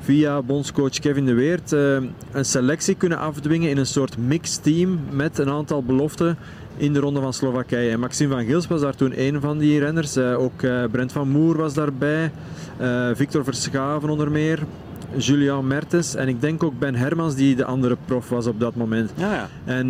via 0.09 0.41
bondscoach 0.41 0.99
Kevin 0.99 1.25
de 1.25 1.33
Weert 1.33 1.71
uh, 1.71 1.97
een 2.31 2.45
selectie 2.45 2.95
kunnen 2.95 3.17
afdwingen 3.17 3.69
in 3.69 3.77
een 3.77 3.85
soort 3.85 4.17
mixteam 4.17 4.99
met 5.11 5.37
een 5.37 5.49
aantal 5.49 5.83
beloften 5.83 6.37
in 6.77 6.93
de 6.93 6.99
ronde 6.99 7.21
van 7.21 7.33
Slowakije. 7.33 7.91
En 7.91 7.99
Maxime 7.99 8.33
van 8.33 8.45
Gils 8.45 8.67
was 8.67 8.81
daar 8.81 8.95
toen 8.95 9.13
een 9.15 9.41
van 9.41 9.57
die 9.57 9.79
renners. 9.79 10.17
Uh, 10.17 10.39
ook 10.39 10.61
uh, 10.61 10.83
Brent 10.91 11.11
van 11.11 11.29
Moer 11.29 11.57
was 11.57 11.73
daarbij. 11.73 12.31
Victor 13.13 13.43
Verschaven 13.43 14.09
onder 14.09 14.31
meer. 14.31 14.59
Julian 15.17 15.67
Mertens 15.67 16.15
en 16.15 16.27
ik 16.27 16.41
denk 16.41 16.63
ook 16.63 16.79
Ben 16.79 16.95
Hermans 16.95 17.35
die 17.35 17.55
de 17.55 17.65
andere 17.65 17.97
prof 18.05 18.29
was 18.29 18.47
op 18.47 18.59
dat 18.59 18.75
moment. 18.75 19.11
Ja, 19.15 19.33
ja. 19.33 19.49
En 19.65 19.89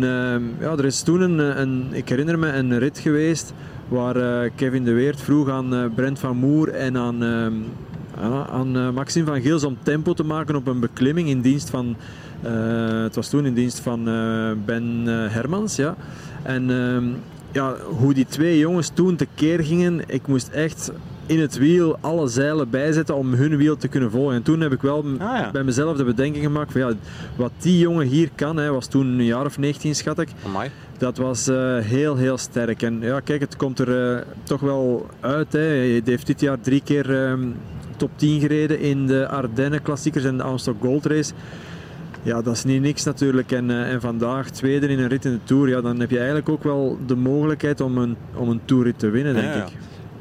ja, 0.60 0.70
er 0.70 0.84
is 0.84 1.02
toen 1.02 1.20
een, 1.20 1.60
een, 1.60 1.88
ik 1.92 2.08
herinner 2.08 2.38
me, 2.38 2.52
een 2.52 2.78
rit 2.78 2.98
geweest 2.98 3.52
waar 3.88 4.48
Kevin 4.50 4.84
de 4.84 4.92
Weert 4.92 5.20
vroeg 5.20 5.48
aan 5.48 5.92
Brent 5.94 6.18
van 6.18 6.36
Moer 6.36 6.68
en 6.68 6.96
aan 6.96 7.22
ja, 8.20 8.46
aan 8.46 8.76
uh, 8.76 8.90
Maxime 8.90 9.26
van 9.26 9.40
Geels 9.40 9.64
om 9.64 9.76
tempo 9.82 10.12
te 10.12 10.24
maken 10.24 10.56
op 10.56 10.66
een 10.66 10.80
beklimming 10.80 11.28
in 11.28 11.40
dienst 11.40 11.70
van, 11.70 11.96
uh, 12.44 13.02
het 13.02 13.14
was 13.14 13.28
toen 13.28 13.46
in 13.46 13.54
dienst 13.54 13.80
van 13.80 14.08
uh, 14.08 14.50
Ben 14.64 15.06
Hermans, 15.06 15.76
ja. 15.76 15.96
En 16.42 16.70
ehm, 16.70 17.04
ja, 17.52 17.76
hoe 17.98 18.14
die 18.14 18.26
twee 18.26 18.58
jongens 18.58 18.88
toen 18.94 19.16
tekeer 19.16 19.64
gingen, 19.64 20.00
ik 20.06 20.26
moest 20.26 20.48
echt 20.48 20.92
in 21.30 21.40
het 21.40 21.58
wiel 21.58 21.98
alle 22.00 22.28
zeilen 22.28 22.70
bijzetten 22.70 23.16
om 23.16 23.34
hun 23.34 23.56
wiel 23.56 23.76
te 23.76 23.88
kunnen 23.88 24.10
volgen. 24.10 24.34
En 24.34 24.42
toen 24.42 24.60
heb 24.60 24.72
ik 24.72 24.82
wel 24.82 25.04
ah, 25.18 25.18
ja. 25.18 25.50
bij 25.50 25.62
mezelf 25.62 25.96
de 25.96 26.04
bedenking 26.04 26.44
gemaakt 26.44 26.72
van 26.72 26.80
ja, 26.80 26.92
wat 27.36 27.52
die 27.58 27.78
jongen 27.78 28.06
hier 28.06 28.30
kan, 28.34 28.56
hij 28.56 28.70
was 28.70 28.86
toen 28.86 29.06
een 29.06 29.24
jaar 29.24 29.44
of 29.44 29.58
19 29.58 29.94
schat 29.94 30.18
ik. 30.18 30.28
Amai. 30.46 30.70
Dat 30.98 31.16
was 31.16 31.48
uh, 31.48 31.78
heel, 31.78 32.16
heel 32.16 32.38
sterk. 32.38 32.82
En 32.82 33.00
ja, 33.00 33.20
kijk, 33.20 33.40
het 33.40 33.56
komt 33.56 33.78
er 33.78 34.14
uh, 34.14 34.20
toch 34.42 34.60
wel 34.60 35.06
uit. 35.20 35.52
Hè. 35.52 35.58
Hij 35.58 36.02
heeft 36.04 36.26
dit 36.26 36.40
jaar 36.40 36.60
drie 36.60 36.82
keer 36.84 37.30
um, 37.30 37.54
top 38.00 38.10
10 38.16 38.40
gereden 38.40 38.80
in 38.80 39.06
de 39.06 39.28
Ardennen 39.28 39.82
klassiekers 39.82 40.24
en 40.24 40.36
de 40.36 40.42
Amstel 40.42 40.76
Gold 40.80 41.06
Race. 41.06 41.32
Ja, 42.22 42.42
dat 42.42 42.54
is 42.54 42.64
niet 42.64 42.82
niks 42.82 43.04
natuurlijk. 43.04 43.52
En, 43.52 43.70
uh, 43.70 43.92
en 43.92 44.00
vandaag 44.00 44.50
tweede 44.50 44.88
in 44.88 44.98
een 44.98 45.08
rit 45.08 45.24
in 45.24 45.32
de 45.32 45.44
Tour, 45.44 45.68
ja, 45.68 45.80
dan 45.80 46.00
heb 46.00 46.10
je 46.10 46.16
eigenlijk 46.16 46.48
ook 46.48 46.62
wel 46.62 46.98
de 47.06 47.16
mogelijkheid 47.16 47.80
om 47.80 47.98
een, 47.98 48.16
om 48.34 48.48
een 48.48 48.60
Tourrit 48.64 48.98
te 48.98 49.10
winnen, 49.10 49.34
denk 49.34 49.46
ja, 49.46 49.56
ja. 49.56 49.64
ik. 49.64 49.72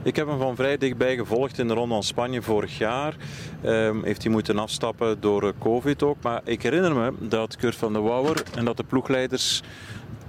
Ik 0.03 0.15
heb 0.15 0.27
hem 0.27 0.37
van 0.37 0.55
vrij 0.55 0.77
dichtbij 0.77 1.15
gevolgd 1.15 1.59
in 1.59 1.67
de 1.67 1.73
Ronde 1.73 1.93
van 1.93 2.03
Spanje 2.03 2.41
vorig 2.41 2.77
jaar. 2.77 3.15
Um, 3.65 4.03
heeft 4.03 4.23
hij 4.23 4.31
moeten 4.31 4.59
afstappen 4.59 5.17
door 5.19 5.53
COVID 5.59 6.03
ook. 6.03 6.17
Maar 6.21 6.41
ik 6.43 6.61
herinner 6.61 6.95
me 6.95 7.11
dat 7.19 7.55
Kurt 7.55 7.75
van 7.75 7.93
der 7.93 8.01
Wouwer 8.01 8.43
en 8.55 8.65
dat 8.65 8.77
de 8.77 8.83
ploegleiders 8.83 9.61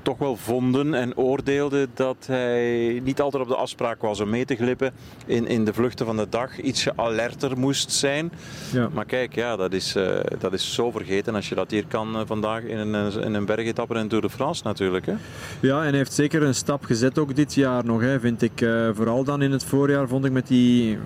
toch 0.02 0.18
wel 0.18 0.36
vonden 0.36 0.94
en 0.94 1.16
oordeelden 1.16 1.90
dat 1.94 2.26
hij 2.26 3.00
niet 3.04 3.20
altijd 3.20 3.42
op 3.42 3.48
de 3.48 3.56
afspraak 3.56 4.02
was 4.02 4.20
om 4.20 4.30
mee 4.30 4.44
te 4.44 4.56
glippen 4.56 4.92
in, 5.26 5.46
in 5.46 5.64
de 5.64 5.72
vluchten 5.72 6.06
van 6.06 6.16
de 6.16 6.26
dag. 6.28 6.60
Ietsje 6.60 6.92
alerter 6.96 7.58
moest 7.58 7.92
zijn. 7.92 8.32
Ja. 8.72 8.88
Maar 8.92 9.04
kijk, 9.04 9.34
ja, 9.34 9.56
dat 9.56 9.72
is, 9.72 9.96
uh, 9.96 10.20
dat 10.38 10.52
is 10.52 10.74
zo 10.74 10.90
vergeten 10.90 11.34
als 11.34 11.48
je 11.48 11.54
dat 11.54 11.70
hier 11.70 11.86
kan 11.86 12.16
uh, 12.16 12.22
vandaag 12.26 12.62
in 12.62 12.78
een, 12.78 13.12
in 13.22 13.34
een 13.34 13.44
bergetapper 13.44 13.96
in 13.96 14.08
Tour 14.08 14.22
de 14.22 14.30
France 14.30 14.62
natuurlijk. 14.64 15.06
Hè? 15.06 15.14
Ja, 15.60 15.78
en 15.78 15.88
hij 15.88 15.96
heeft 15.96 16.12
zeker 16.12 16.42
een 16.42 16.54
stap 16.54 16.84
gezet 16.84 17.18
ook 17.18 17.36
dit 17.36 17.54
jaar 17.54 17.84
nog, 17.84 18.00
hè, 18.00 18.20
vind 18.20 18.42
ik. 18.42 18.60
Uh, 18.60 18.88
vooral 18.94 19.24
dan 19.24 19.42
in 19.42 19.52
het 19.52 19.64
voorjaar 19.64 20.08
vond 20.08 20.24
ik 20.24 20.32
met 20.32 20.46
die, 20.46 20.98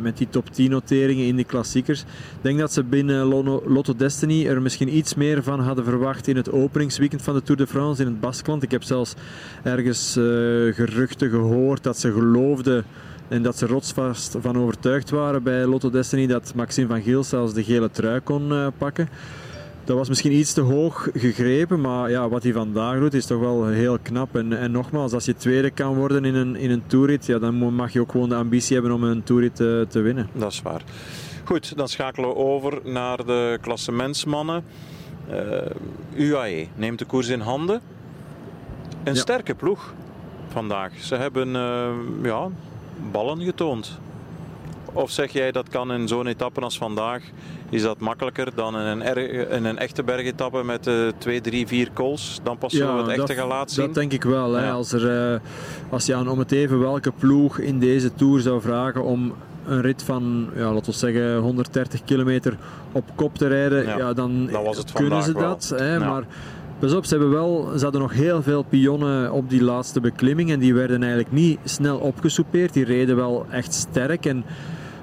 met 0.00 0.16
die 0.16 0.28
top 0.30 0.50
10 0.50 0.70
noteringen 0.70 1.26
in 1.26 1.36
die 1.36 1.44
klassiekers. 1.44 2.00
Ik 2.00 2.06
denk 2.40 2.58
dat 2.58 2.72
ze 2.72 2.82
binnen 2.82 3.24
Lotto 3.66 3.94
Destiny 3.96 4.46
er 4.46 4.62
misschien 4.62 4.96
iets 4.96 5.14
meer 5.14 5.42
van 5.42 5.60
hadden 5.60 5.84
verwacht 5.84 6.28
in 6.28 6.36
het 6.36 6.52
openingsweekend 6.52 7.22
van 7.22 7.34
de 7.34 7.42
Tour 7.42 7.60
de 7.60 7.66
France 7.66 8.02
in 8.02 8.08
het 8.08 8.20
Bas 8.20 8.35
Ik 8.60 8.70
heb 8.70 8.82
zelfs 8.82 9.14
ergens 9.62 10.16
uh, 10.16 10.24
geruchten 10.74 11.30
gehoord 11.30 11.82
dat 11.82 11.98
ze 11.98 12.12
geloofden 12.12 12.84
en 13.28 13.42
dat 13.42 13.58
ze 13.58 13.66
rotsvast 13.66 14.36
van 14.40 14.58
overtuigd 14.58 15.10
waren 15.10 15.42
bij 15.42 15.64
Lotto 15.64 15.90
Destiny 15.90 16.26
dat 16.26 16.52
Maxime 16.54 16.88
van 16.88 17.02
Geel 17.02 17.24
zelfs 17.24 17.52
de 17.52 17.64
gele 17.64 17.90
trui 17.90 18.20
kon 18.20 18.52
uh, 18.52 18.66
pakken. 18.78 19.08
dat 19.84 19.96
was 19.96 20.08
misschien 20.08 20.32
iets 20.32 20.52
te 20.52 20.60
hoog 20.60 21.08
gegrepen, 21.14 21.80
maar 21.80 22.10
ja, 22.10 22.28
wat 22.28 22.42
hij 22.42 22.52
vandaag 22.52 22.98
doet 22.98 23.14
is 23.14 23.26
toch 23.26 23.40
wel 23.40 23.66
heel 23.66 23.98
knap. 24.02 24.36
En, 24.36 24.58
en 24.58 24.70
nogmaals, 24.70 25.12
als 25.12 25.24
je 25.24 25.34
tweede 25.34 25.70
kan 25.70 25.94
worden 25.94 26.24
in 26.24 26.34
een, 26.34 26.56
in 26.56 26.70
een 26.70 26.86
toerit, 26.86 27.26
ja, 27.26 27.38
dan 27.38 27.74
mag 27.74 27.92
je 27.92 28.00
ook 28.00 28.10
gewoon 28.10 28.28
de 28.28 28.34
ambitie 28.34 28.74
hebben 28.74 28.92
om 28.92 29.04
een 29.04 29.22
toerit 29.22 29.56
te, 29.56 29.86
te 29.88 30.00
winnen. 30.00 30.28
Dat 30.32 30.52
is 30.52 30.62
waar. 30.62 30.82
Goed, 31.44 31.76
dan 31.76 31.88
schakelen 31.88 32.28
we 32.28 32.34
over 32.36 32.80
naar 32.84 33.24
de 33.24 33.58
klassementsmannen. 33.60 34.64
Uh, 35.30 36.28
UAE 36.28 36.66
neemt 36.74 36.98
de 36.98 37.04
koers 37.04 37.28
in 37.28 37.40
handen. 37.40 37.80
Een 39.06 39.14
ja. 39.14 39.20
sterke 39.20 39.54
ploeg 39.54 39.94
vandaag. 40.48 40.92
Ze 41.00 41.14
hebben 41.14 41.48
uh, 41.48 41.88
ja, 42.22 42.48
ballen 43.12 43.40
getoond. 43.40 43.98
Of 44.92 45.10
zeg 45.10 45.32
jij 45.32 45.52
dat 45.52 45.68
kan 45.68 45.92
in 45.92 46.08
zo'n 46.08 46.26
etappe 46.26 46.60
als 46.60 46.78
vandaag, 46.78 47.22
is 47.70 47.82
dat 47.82 47.98
makkelijker 47.98 48.54
dan 48.54 48.78
in 48.78 48.86
een, 48.86 49.02
er, 49.02 49.50
in 49.50 49.64
een 49.64 49.78
echte 49.78 50.02
bergetappe 50.02 50.64
met 50.64 50.86
uh, 50.86 51.08
2, 51.18 51.40
3, 51.40 51.66
4 51.66 51.90
calls? 51.94 52.40
Dan 52.42 52.58
pas 52.58 52.72
zullen 52.72 52.96
we 53.04 53.10
het 53.10 53.20
echte 53.20 53.34
gaan 53.34 53.48
laten 53.48 53.74
zien? 53.74 53.84
Dat 53.84 53.94
denk 53.94 54.12
ik 54.12 54.22
wel. 54.22 54.52
Hè. 54.52 54.70
Als, 54.70 54.92
er, 54.92 55.32
uh, 55.32 55.38
als 55.90 56.06
je 56.06 56.14
aan 56.14 56.28
om 56.28 56.38
het 56.38 56.52
even 56.52 56.78
welke 56.78 57.12
ploeg 57.12 57.58
in 57.58 57.78
deze 57.78 58.14
Tour 58.14 58.40
zou 58.40 58.60
vragen 58.60 59.04
om 59.04 59.34
een 59.66 59.80
rit 59.80 60.02
van, 60.02 60.50
ja, 60.54 60.72
laten 60.72 60.92
we 60.92 60.98
zeggen, 60.98 61.36
130 61.36 62.04
kilometer 62.04 62.56
op 62.92 63.04
kop 63.14 63.34
te 63.34 63.46
rijden, 63.46 63.84
ja, 63.84 63.96
ja 63.98 64.12
dan, 64.12 64.46
dan 64.46 64.74
kunnen 64.92 65.22
ze 65.22 65.32
dat. 65.32 65.72
Hè, 65.76 65.98
maar 65.98 66.24
Pas 66.78 66.94
op, 66.94 67.04
ze, 67.04 67.14
hebben 67.14 67.32
wel, 67.32 67.72
ze 67.76 67.82
hadden 67.82 68.00
nog 68.00 68.12
heel 68.12 68.42
veel 68.42 68.62
pionnen 68.62 69.32
op 69.32 69.50
die 69.50 69.62
laatste 69.62 70.00
beklimming 70.00 70.50
en 70.50 70.58
die 70.58 70.74
werden 70.74 71.00
eigenlijk 71.02 71.32
niet 71.32 71.58
snel 71.64 71.98
opgesoupeerd. 71.98 72.72
Die 72.72 72.84
reden 72.84 73.16
wel 73.16 73.46
echt 73.50 73.74
sterk 73.74 74.26
en 74.26 74.44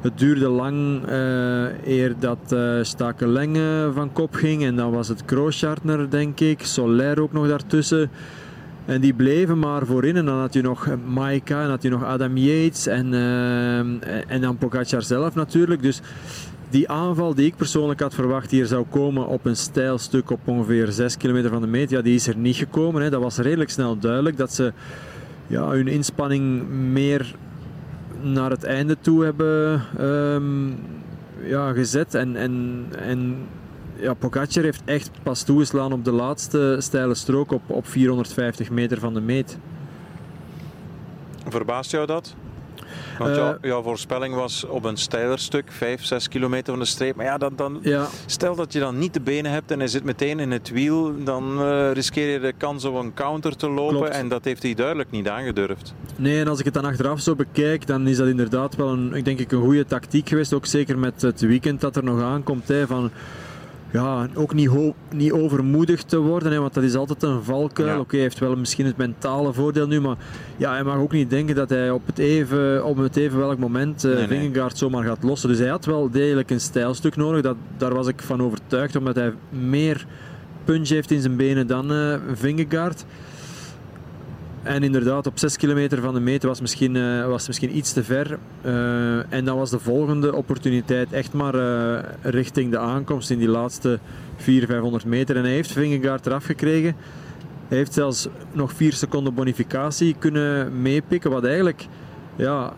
het 0.01 0.18
duurde 0.20 0.48
lang 0.48 1.10
uh, 1.10 1.88
eer 1.88 2.15
dat 2.20 2.51
uh, 2.53 2.77
Stakelenge 2.82 3.92
van 3.94 4.12
kop 4.12 4.34
ging 4.34 4.63
en 4.63 4.75
dan 4.75 4.92
was 4.92 5.08
het 5.08 5.25
Krooschartner 5.25 6.10
denk 6.10 6.39
ik, 6.39 6.65
Soler 6.65 7.22
ook 7.22 7.34
nog 7.34 7.48
daartussen. 7.48 8.10
En 8.86 9.01
die 9.01 9.13
bleven 9.13 9.60
maar 9.60 9.86
voorin. 9.86 10.15
En 10.15 10.25
dan 10.25 10.39
had 10.39 10.53
je 10.53 10.62
nog 10.62 10.88
Maika 11.06 11.63
en 11.63 11.70
had 11.70 11.82
je 11.82 11.89
nog 11.89 12.03
Adam 12.03 12.38
Yates 12.38 12.88
en, 12.88 13.13
uh, 13.13 13.77
en 14.32 14.42
dan 14.42 14.58
Pogacar 14.58 15.01
zelf 15.01 15.36
natuurlijk. 15.36 15.82
Dus 15.82 16.01
die 16.74 16.89
aanval 16.89 17.36
die 17.36 17.46
ik 17.46 17.56
persoonlijk 17.56 18.00
had 18.00 18.13
verwacht 18.13 18.51
hier 18.51 18.65
zou 18.65 18.86
komen 18.89 19.27
op 19.27 19.46
een 19.46 19.56
steil 19.56 19.98
stuk 19.98 20.32
op 20.32 20.39
ongeveer 20.46 20.92
6 20.92 21.18
kilometer 21.18 21.50
van 21.50 21.62
de 21.62 21.68
meet, 21.68 21.89
ja, 21.89 22.01
die 22.01 22.15
is 22.15 22.27
er 22.27 22.38
niet 22.38 22.56
gekomen. 22.56 23.01
Hè. 23.01 23.10
Dat 23.10 23.22
was 23.22 23.38
redelijk 23.38 23.70
snel 23.70 24.00
duidelijk 24.00 24.38
dat 24.38 24.53
ze 24.53 24.74
ja, 25.48 25.70
hun 25.70 25.88
inspanning 25.88 26.70
meer 26.70 27.36
naar 28.22 28.50
het 28.50 28.63
einde 28.63 28.98
toe 29.01 29.24
hebben 29.24 29.82
um, 30.00 30.75
ja, 31.44 31.72
gezet. 31.72 32.13
En, 32.13 32.36
en, 32.36 32.86
en 32.98 33.38
ja, 33.96 34.13
Pogacar 34.13 34.63
heeft 34.63 34.82
echt 34.86 35.12
pas 35.24 35.44
toegeslaan 35.44 35.94
op 35.94 36.06
de 36.06 36.12
laatste 36.12 36.77
steile 36.80 37.15
strook 37.15 37.51
op, 37.51 37.62
op 37.70 37.88
450 37.88 38.70
meter 38.70 39.00
van 39.00 39.13
de 39.13 39.22
meet. 39.22 39.58
Verbaast 41.48 41.92
jou 41.92 42.06
dat? 42.06 42.36
Want 43.20 43.38
uh, 43.38 43.50
jouw 43.62 43.82
voorspelling 43.82 44.36
was 44.36 44.66
op 44.66 44.84
een 44.84 44.98
steiler 44.98 45.40
stuk, 45.40 45.72
5, 45.72 46.04
6 46.04 46.28
kilometer 46.28 46.74
van 46.74 46.80
de 46.80 46.86
streep. 46.86 47.16
Maar 47.16 47.26
ja, 47.26 47.38
dan, 47.38 47.54
dan, 47.56 47.80
ja. 47.82 48.08
stel 48.26 48.56
dat 48.56 48.74
je 48.74 48.80
dan 48.80 48.98
niet 48.98 49.14
de 49.14 49.22
benen 49.22 49.52
hebt 49.52 49.72
en 49.72 49.80
hij 49.80 49.88
zit 49.88 50.04
meteen 50.04 50.40
in 50.40 50.52
het 50.52 50.70
wiel, 50.70 51.24
dan 51.24 51.62
uh, 51.62 51.92
riskeer 51.92 52.28
je 52.28 52.40
de 52.40 52.54
kans 52.58 52.86
op 52.86 52.96
een 52.96 53.14
counter 53.14 53.56
te 53.56 53.70
lopen. 53.70 53.98
Klopt. 53.98 54.14
En 54.14 54.28
dat 54.28 54.44
heeft 54.44 54.64
hij 54.64 54.74
duidelijk 54.74 55.12
niet 55.12 55.28
aangedurfd. 55.28 55.94
Nee, 56.16 56.40
en 56.40 56.48
als 56.48 56.60
ik 56.60 56.66
het 56.66 56.74
dan 56.74 56.86
achteraf 56.86 57.20
zo 57.20 57.36
bekijk, 57.36 57.88
dan 57.88 58.08
is 58.08 58.18
dat 58.18 58.28
inderdaad 58.28 58.76
wel 58.76 58.90
een, 58.90 59.14
ik 59.14 59.26
denk 59.26 59.40
ik, 59.40 59.52
een 59.52 59.62
goede 59.62 59.86
tactiek 59.86 60.30
geweest. 60.30 60.54
Ook 60.54 60.66
zeker 60.66 61.00
met 61.00 61.22
het 61.22 61.42
weekend 61.42 61.82
dat 61.82 61.96
er 61.96 62.04
nog 62.04 62.22
aankomt. 62.22 62.68
Hè, 62.68 62.88
van, 62.88 63.12
ja, 63.94 64.28
ook 64.36 64.54
niet, 64.54 64.72
niet 65.12 65.32
overmoedig 65.32 66.04
te 66.04 66.18
worden, 66.18 66.52
hè, 66.52 66.60
want 66.60 66.74
dat 66.74 66.84
is 66.84 66.96
altijd 66.96 67.24
een 67.24 67.44
valkuil. 67.44 67.88
Ja. 67.88 67.94
Oké, 67.94 68.02
okay, 68.02 68.20
hij 68.20 68.28
heeft 68.28 68.40
wel 68.40 68.56
misschien 68.56 68.86
het 68.86 68.98
mentale 68.98 69.54
voordeel 69.54 69.88
nu, 69.88 70.02
maar 70.02 70.18
ja, 70.58 70.72
hij 70.72 70.84
mag 70.84 70.98
ook 70.98 71.12
niet 71.12 71.30
denken 71.30 71.56
dat 71.56 71.70
hij 71.70 71.92
op 71.92 72.06
het 72.06 72.18
even, 72.18 72.86
op 72.86 72.98
het 72.98 73.16
even 73.16 73.38
welk 73.38 73.58
moment 73.58 74.04
uh, 74.04 74.16
Nee, 74.16 74.28
nee. 74.28 74.40
Vingegaard 74.40 74.78
zomaar 74.78 75.04
gaat 75.04 75.24
lossen. 75.24 75.50
Dus 75.50 75.60
hij 75.60 75.68
had 75.68 75.86
wel 75.86 76.10
degelijk 76.10 76.52
een 76.52 76.62
stijlstuk 76.62 77.16
nodig, 77.16 77.42
dat, 77.42 77.56
daar 77.78 77.94
was 77.94 78.08
ik 78.08 78.22
van 78.22 78.42
overtuigd, 78.42 78.96
omdat 78.96 79.16
hij 79.16 79.34
meer 79.50 80.06
punch 80.64 80.90
heeft 80.90 81.12
in 81.12 81.22
zijn 81.22 81.36
benen 81.36 81.68
dan 81.68 81.92
uh, 81.92 82.16
Vingegaard. 82.34 83.06
En 84.63 84.84
inderdaad, 84.84 85.27
op 85.27 85.39
6 85.39 85.58
kilometer 85.58 86.01
van 86.01 86.13
de 86.13 86.20
meter 86.20 86.48
was 86.50 86.62
misschien, 86.62 86.96
uh, 86.96 87.27
was 87.27 87.48
misschien 87.48 87.77
iets 87.77 87.93
te 87.93 88.03
ver. 88.03 88.39
Uh, 88.65 89.34
en 89.34 89.46
dan 89.46 89.58
was 89.58 89.70
de 89.70 89.79
volgende 89.79 90.36
opportuniteit 90.36 91.12
echt 91.12 91.34
maar 91.34 91.55
uh, 91.55 92.00
richting 92.22 92.72
de 92.72 92.77
aankomst 92.77 93.29
in 93.29 93.39
die 93.39 93.48
laatste 93.48 94.00
400, 94.36 94.72
500 94.72 95.05
meter. 95.05 95.36
En 95.36 95.43
hij 95.43 95.51
heeft 95.51 95.72
Vingegaard 95.72 96.25
eraf 96.25 96.46
gekregen. 96.46 96.96
Hij 97.67 97.77
heeft 97.77 97.93
zelfs 97.93 98.27
nog 98.51 98.74
4 98.74 98.93
seconden 98.93 99.34
bonificatie 99.34 100.15
kunnen 100.20 100.82
meepikken. 100.82 101.32
Wat 101.32 101.43
eigenlijk 101.43 101.88
ja, 102.36 102.74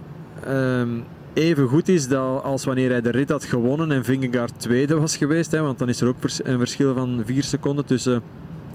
um, 0.48 1.04
even 1.34 1.68
goed 1.68 1.88
is 1.88 2.08
dat 2.08 2.44
als 2.44 2.66
wanneer 2.66 2.90
hij 2.90 3.02
de 3.02 3.12
rit 3.12 3.30
had 3.30 3.46
gewonnen 3.46 3.92
en 3.92 4.04
Vingegaard 4.04 4.60
tweede 4.60 5.00
was 5.00 5.18
geweest. 5.18 5.52
Hè, 5.52 5.62
want 5.62 5.80
dan 5.80 5.90
is 5.90 6.02
er 6.02 6.08
ook 6.08 6.16
een 6.44 6.58
verschil 6.58 6.94
van 6.94 7.22
4 7.26 7.44
seconden 7.44 7.86
tussen 7.86 8.22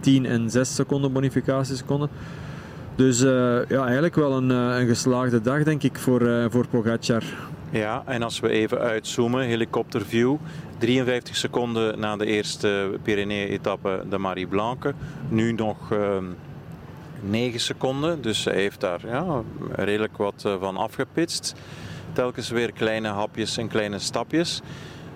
10 0.00 0.26
en 0.26 0.50
6 0.50 0.74
seconden 0.74 1.12
bonificatieseconden. 1.12 2.08
Dus 3.00 3.20
uh, 3.20 3.68
ja, 3.68 3.84
eigenlijk 3.84 4.14
wel 4.14 4.32
een, 4.36 4.50
uh, 4.50 4.78
een, 4.78 4.86
geslaagde 4.86 5.40
dag, 5.40 5.62
denk 5.62 5.82
ik, 5.82 5.98
voor, 5.98 6.22
uh, 6.22 6.44
voor 6.48 6.66
Pogacar. 6.68 7.22
Ja, 7.70 8.02
en 8.06 8.22
als 8.22 8.40
we 8.40 8.48
even 8.48 8.78
uitzoomen, 8.78 9.44
helikopterview. 9.44 10.36
53 10.78 11.36
seconden 11.36 11.98
na 11.98 12.16
de 12.16 12.26
eerste 12.26 12.98
Pyrenee-etappe 13.02 14.04
de 14.10 14.18
Marie 14.18 14.46
Blanque. 14.46 14.94
Nu 15.28 15.52
nog 15.52 15.76
9 17.20 17.60
seconden, 17.60 18.22
dus 18.22 18.44
hij 18.44 18.54
heeft 18.54 18.80
daar 18.80 19.00
ja, 19.06 19.42
redelijk 19.70 20.16
wat 20.16 20.44
van 20.60 20.76
afgepitst. 20.76 21.54
Telkens 22.12 22.48
weer 22.48 22.72
kleine 22.72 23.08
hapjes 23.08 23.56
en 23.56 23.68
kleine 23.68 23.98
stapjes. 23.98 24.60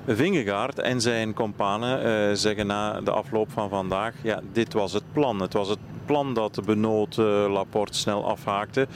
Vingegaard 0.07 0.79
en 0.79 1.01
zijn 1.01 1.35
kompanen 1.35 2.07
uh, 2.07 2.37
zeggen 2.37 2.67
na 2.67 3.01
de 3.01 3.11
afloop 3.11 3.51
van 3.51 3.69
vandaag: 3.69 4.15
ja, 4.23 4.41
dit 4.53 4.73
was 4.73 4.93
het 4.93 5.13
plan. 5.13 5.41
Het 5.41 5.53
was 5.53 5.69
het 5.69 5.79
plan 6.07 6.35
dat 6.35 6.55
de 6.55 6.63
Benoot 6.63 7.17
uh, 7.17 7.27
Laporte 7.53 7.99
snel 7.99 8.25
afhaakte. 8.29 8.87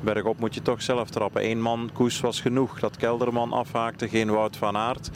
Bergop 0.00 0.38
moet 0.38 0.54
je 0.54 0.62
toch 0.62 0.82
zelf 0.82 1.10
trappen. 1.10 1.50
Eén 1.50 1.60
man 1.60 1.90
koers 1.92 2.20
was 2.20 2.40
genoeg. 2.40 2.80
Dat 2.80 2.96
Kelderman 2.96 3.52
afhaakte, 3.52 4.08
geen 4.08 4.30
Wout 4.30 4.56
van 4.56 4.76
Aert. 4.76 5.10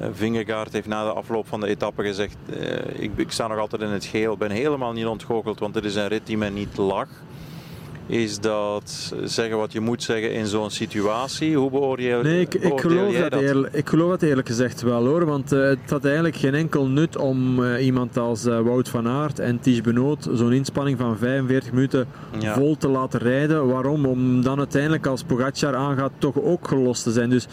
Uh, 0.00 0.06
Vingegaard 0.12 0.72
heeft 0.72 0.86
na 0.86 1.04
de 1.04 1.12
afloop 1.12 1.48
van 1.48 1.60
de 1.60 1.66
etappe 1.66 2.02
gezegd: 2.02 2.36
ik, 2.92 3.10
ik 3.16 3.32
sta 3.32 3.46
nog 3.46 3.58
altijd 3.58 3.82
in 3.82 3.88
het 3.88 4.04
geel. 4.04 4.36
ben 4.36 4.50
helemaal 4.50 4.92
niet 4.92 5.06
ontgoocheld, 5.06 5.58
want 5.58 5.74
het 5.74 5.84
is 5.84 5.94
een 5.94 6.08
rit 6.08 6.26
die 6.26 6.38
men 6.38 6.54
niet 6.54 6.76
lag 6.76 7.08
is 8.10 8.38
dat 8.40 9.14
zeggen 9.24 9.56
wat 9.56 9.72
je 9.72 9.80
moet 9.80 10.02
zeggen 10.02 10.32
in 10.32 10.46
zo'n 10.46 10.70
situatie. 10.70 11.56
Hoe 11.56 11.70
beoordeel, 11.70 12.22
nee, 12.22 12.40
ik, 12.40 12.54
ik 12.54 12.80
geloof 12.80 13.12
jij 13.12 13.28
dat? 13.28 13.40
Eerlijk, 13.40 13.74
ik 13.74 13.88
geloof 13.88 14.10
dat 14.10 14.22
eerlijk 14.22 14.46
gezegd 14.48 14.82
wel 14.82 15.06
hoor. 15.06 15.24
Want 15.24 15.52
uh, 15.52 15.62
het 15.68 15.78
had 15.90 16.04
eigenlijk 16.04 16.36
geen 16.36 16.54
enkel 16.54 16.86
nut 16.86 17.16
om 17.16 17.58
uh, 17.62 17.84
iemand 17.84 18.16
als 18.16 18.46
uh, 18.46 18.60
Wout 18.60 18.88
van 18.88 19.08
Aert 19.08 19.38
en 19.38 19.60
Ties 19.60 19.80
Benoot 19.80 20.28
zo'n 20.32 20.52
inspanning 20.52 20.98
van 20.98 21.18
45 21.18 21.72
minuten 21.72 22.06
Ja. 22.38 22.54
vol 22.54 22.76
te 22.76 22.88
laten 22.88 23.20
rijden. 23.20 23.66
Waarom? 23.66 24.06
Om 24.06 24.42
dan 24.42 24.58
uiteindelijk 24.58 25.06
als 25.06 25.22
Pogacar 25.22 25.74
aangaat 25.74 26.12
toch 26.18 26.42
ook 26.42 26.68
gelost 26.68 27.02
te 27.02 27.10
zijn. 27.12 27.30
Dus 27.30 27.46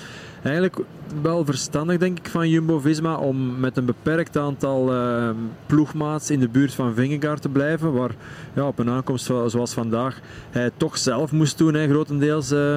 eigenlijk 0.44 0.76
wel 1.22 1.46
verstandig 1.46 1.98
denk 1.98 2.18
ik 2.18 2.28
van 2.28 2.50
Jumbo-Visma 2.50 3.16
om 3.16 3.60
met 3.60 3.78
een 3.78 3.86
beperkt 3.86 4.38
aantal 4.38 4.94
uh, 4.94 5.30
ploegmaats 5.66 6.30
in 6.30 6.40
de 6.40 6.50
buurt 6.50 6.74
van 6.74 6.94
Vingegaard 6.94 7.42
te 7.42 7.50
blijven. 7.50 7.94
Waar 7.94 8.12
ja, 8.54 8.68
op 8.68 8.80
een 8.80 8.90
aankomst 8.90 9.26
zoals 9.26 9.74
vandaag 9.74 10.20
hij 10.50 10.72
toch 10.78 10.98
zelf 10.98 11.32
moest 11.32 11.58
doen, 11.58 11.74
hè, 11.74 11.88
grotendeels. 11.88 12.52
Uh, 12.52 12.76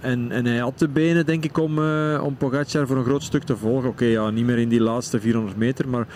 en, 0.00 0.30
en 0.30 0.44
hij 0.46 0.58
had 0.58 0.78
de 0.78 0.88
benen 0.88 1.26
denk 1.26 1.44
ik 1.44 1.58
om, 1.58 1.78
uh, 1.78 2.22
om 2.24 2.36
Pogacar 2.36 2.86
voor 2.86 2.96
een 2.96 3.04
groot 3.04 3.22
stuk 3.22 3.42
te 3.42 3.56
volgen. 3.56 3.88
Oké, 3.88 4.04
ja, 4.04 4.30
niet 4.30 4.44
meer 4.44 4.58
in 4.58 4.68
die 4.68 4.80
laatste 4.80 5.20
400 5.20 5.56
meter, 5.56 5.88
maar 5.88 6.06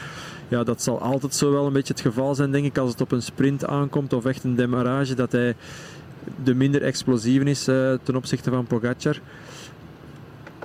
ja, 0.48 0.64
dat 0.64 0.82
zal 0.82 1.00
altijd 1.00 1.34
zo 1.34 1.50
wel 1.52 1.66
een 1.66 1.72
beetje 1.72 1.92
het 1.92 2.02
geval 2.02 2.34
zijn 2.34 2.50
denk 2.50 2.64
ik 2.64 2.78
als 2.78 2.90
het 2.90 3.00
op 3.00 3.12
een 3.12 3.22
sprint 3.22 3.66
aankomt 3.66 4.12
of 4.12 4.24
echt 4.24 4.44
een 4.44 4.54
demarrage 4.54 5.14
dat 5.14 5.32
hij 5.32 5.54
de 6.44 6.54
minder 6.54 6.82
explosieve 6.82 7.44
is 7.44 7.68
uh, 7.68 7.92
ten 8.02 8.16
opzichte 8.16 8.50
van 8.50 8.66
Pogacar. 8.66 9.20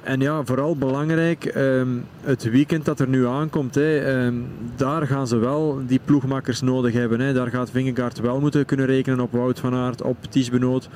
En 0.03 0.19
ja, 0.19 0.43
vooral 0.43 0.75
belangrijk, 0.75 1.55
um, 1.55 2.05
het 2.21 2.43
weekend 2.43 2.85
dat 2.85 2.99
er 2.99 3.07
nu 3.07 3.27
aankomt, 3.27 3.75
hè, 3.75 4.25
um, 4.25 4.47
daar 4.75 5.07
gaan 5.07 5.27
ze 5.27 5.37
wel 5.37 5.81
die 5.87 5.99
ploegmakkers 6.05 6.61
nodig 6.61 6.93
hebben. 6.93 7.19
Hè. 7.19 7.33
Daar 7.33 7.47
gaat 7.47 7.71
Vingegaard 7.71 8.19
wel 8.19 8.39
moeten 8.39 8.65
kunnen 8.65 8.85
rekenen 8.85 9.19
op 9.19 9.31
Wout 9.31 9.59
van 9.59 9.73
Aert, 9.73 10.01
op 10.01 10.17
Ties 10.29 10.49
Benoot, 10.49 10.89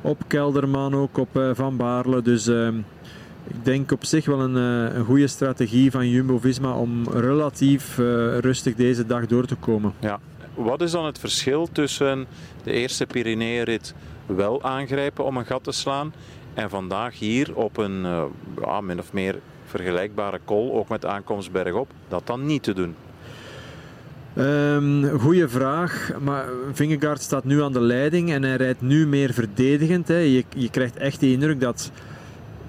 op 0.00 0.22
Kelderman 0.26 0.94
ook, 0.94 1.18
op 1.18 1.36
uh, 1.36 1.50
Van 1.52 1.76
Baarle. 1.76 2.22
Dus 2.22 2.46
um, 2.46 2.84
ik 3.48 3.64
denk 3.64 3.92
op 3.92 4.04
zich 4.04 4.24
wel 4.24 4.40
een, 4.40 4.56
uh, 4.56 4.94
een 4.94 5.04
goede 5.04 5.26
strategie 5.26 5.90
van 5.90 6.08
Jumbo-Visma 6.08 6.72
om 6.72 7.08
relatief 7.08 7.98
uh, 7.98 8.38
rustig 8.38 8.74
deze 8.74 9.06
dag 9.06 9.26
door 9.26 9.44
te 9.44 9.54
komen. 9.54 9.92
Ja. 9.98 10.20
Wat 10.54 10.80
is 10.80 10.90
dan 10.90 11.04
het 11.04 11.18
verschil 11.18 11.68
tussen 11.72 12.26
de 12.64 12.72
eerste 12.72 13.06
Pyreneeënrit 13.06 13.94
wel 14.26 14.62
aangrijpen 14.62 15.24
om 15.24 15.36
een 15.36 15.46
gat 15.46 15.64
te 15.64 15.72
slaan 15.72 16.12
en 16.54 16.70
vandaag 16.70 17.18
hier 17.18 17.54
op 17.54 17.76
een 17.76 18.06
ja, 18.64 18.80
min 18.80 18.98
of 18.98 19.12
meer 19.12 19.38
vergelijkbare 19.66 20.40
call, 20.44 20.70
ook 20.70 20.88
met 20.88 21.06
aankomst 21.06 21.52
bergop, 21.52 21.90
dat 22.08 22.26
dan 22.26 22.46
niet 22.46 22.62
te 22.62 22.72
doen. 22.72 22.94
Um, 24.38 25.18
goeie 25.18 25.48
vraag, 25.48 26.12
maar 26.20 26.44
Vingegaard 26.72 27.22
staat 27.22 27.44
nu 27.44 27.62
aan 27.62 27.72
de 27.72 27.80
leiding 27.80 28.32
en 28.32 28.42
hij 28.42 28.56
rijdt 28.56 28.80
nu 28.80 29.06
meer 29.06 29.32
verdedigend. 29.32 30.08
Hè. 30.08 30.16
Je, 30.16 30.44
je 30.56 30.70
krijgt 30.70 30.96
echt 30.96 31.20
de 31.20 31.32
indruk 31.32 31.60
dat 31.60 31.90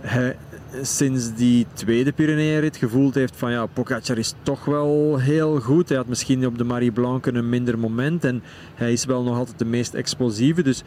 hij 0.02 0.38
sinds 0.82 1.34
die 1.34 1.66
tweede 1.74 2.12
Pyreneeënrit 2.12 2.78
gevoeld 2.78 3.16
heeft 3.16 3.36
van 3.36 3.52
ja, 3.52 3.66
Pogacar 3.66 4.18
is 4.18 4.34
toch 4.44 4.66
wel 4.66 5.20
heel 5.20 5.60
goed. 5.60 5.90
Hij 5.90 5.98
had 5.98 6.08
misschien 6.08 6.46
op 6.46 6.58
de 6.58 6.64
Marie 6.64 6.92
Blanc 6.92 7.26
een 7.26 7.50
minder 7.50 7.80
moment 7.80 8.24
en 8.24 8.44
hij 8.76 8.92
is 8.92 9.06
wel 9.06 9.24
nog 9.24 9.38
altijd 9.38 9.60
de 9.60 9.66
meest 9.66 9.94
explosieve. 9.94 10.64
Dus 10.64 10.84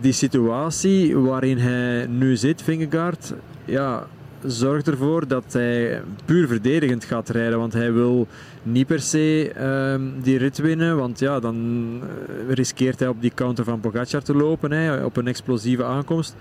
die 0.00 0.12
situatie 0.12 1.16
waarin 1.16 1.58
hij 1.58 2.06
nu 2.06 2.36
zit, 2.36 2.62
Vingegaard, 2.62 3.32
ja, 3.64 4.06
zorgt 4.46 4.88
ervoor 4.88 5.28
dat 5.28 5.44
hij 5.52 6.02
puur 6.24 6.48
verdedigend 6.48 7.04
gaat 7.04 7.28
rijden. 7.28 7.58
Want 7.58 7.72
hij 7.72 7.92
wil 7.92 8.26
niet 8.62 8.86
per 8.86 9.00
se 9.00 9.52
uh, 9.58 10.22
die 10.22 10.38
rit 10.38 10.58
winnen. 10.58 10.96
Want 10.96 11.18
ja, 11.18 11.40
dan 11.40 11.56
eh, 12.02 12.54
riskeert 12.54 12.98
hij 12.98 13.08
op 13.08 13.20
die 13.20 13.32
counter 13.34 13.64
van 13.64 13.80
Pogacar 13.80 14.22
te 14.22 14.34
lopen. 14.34 14.70
Hè, 14.70 15.04
op 15.04 15.16
een 15.16 15.28
explosieve 15.28 15.84
aankomst. 15.84 16.34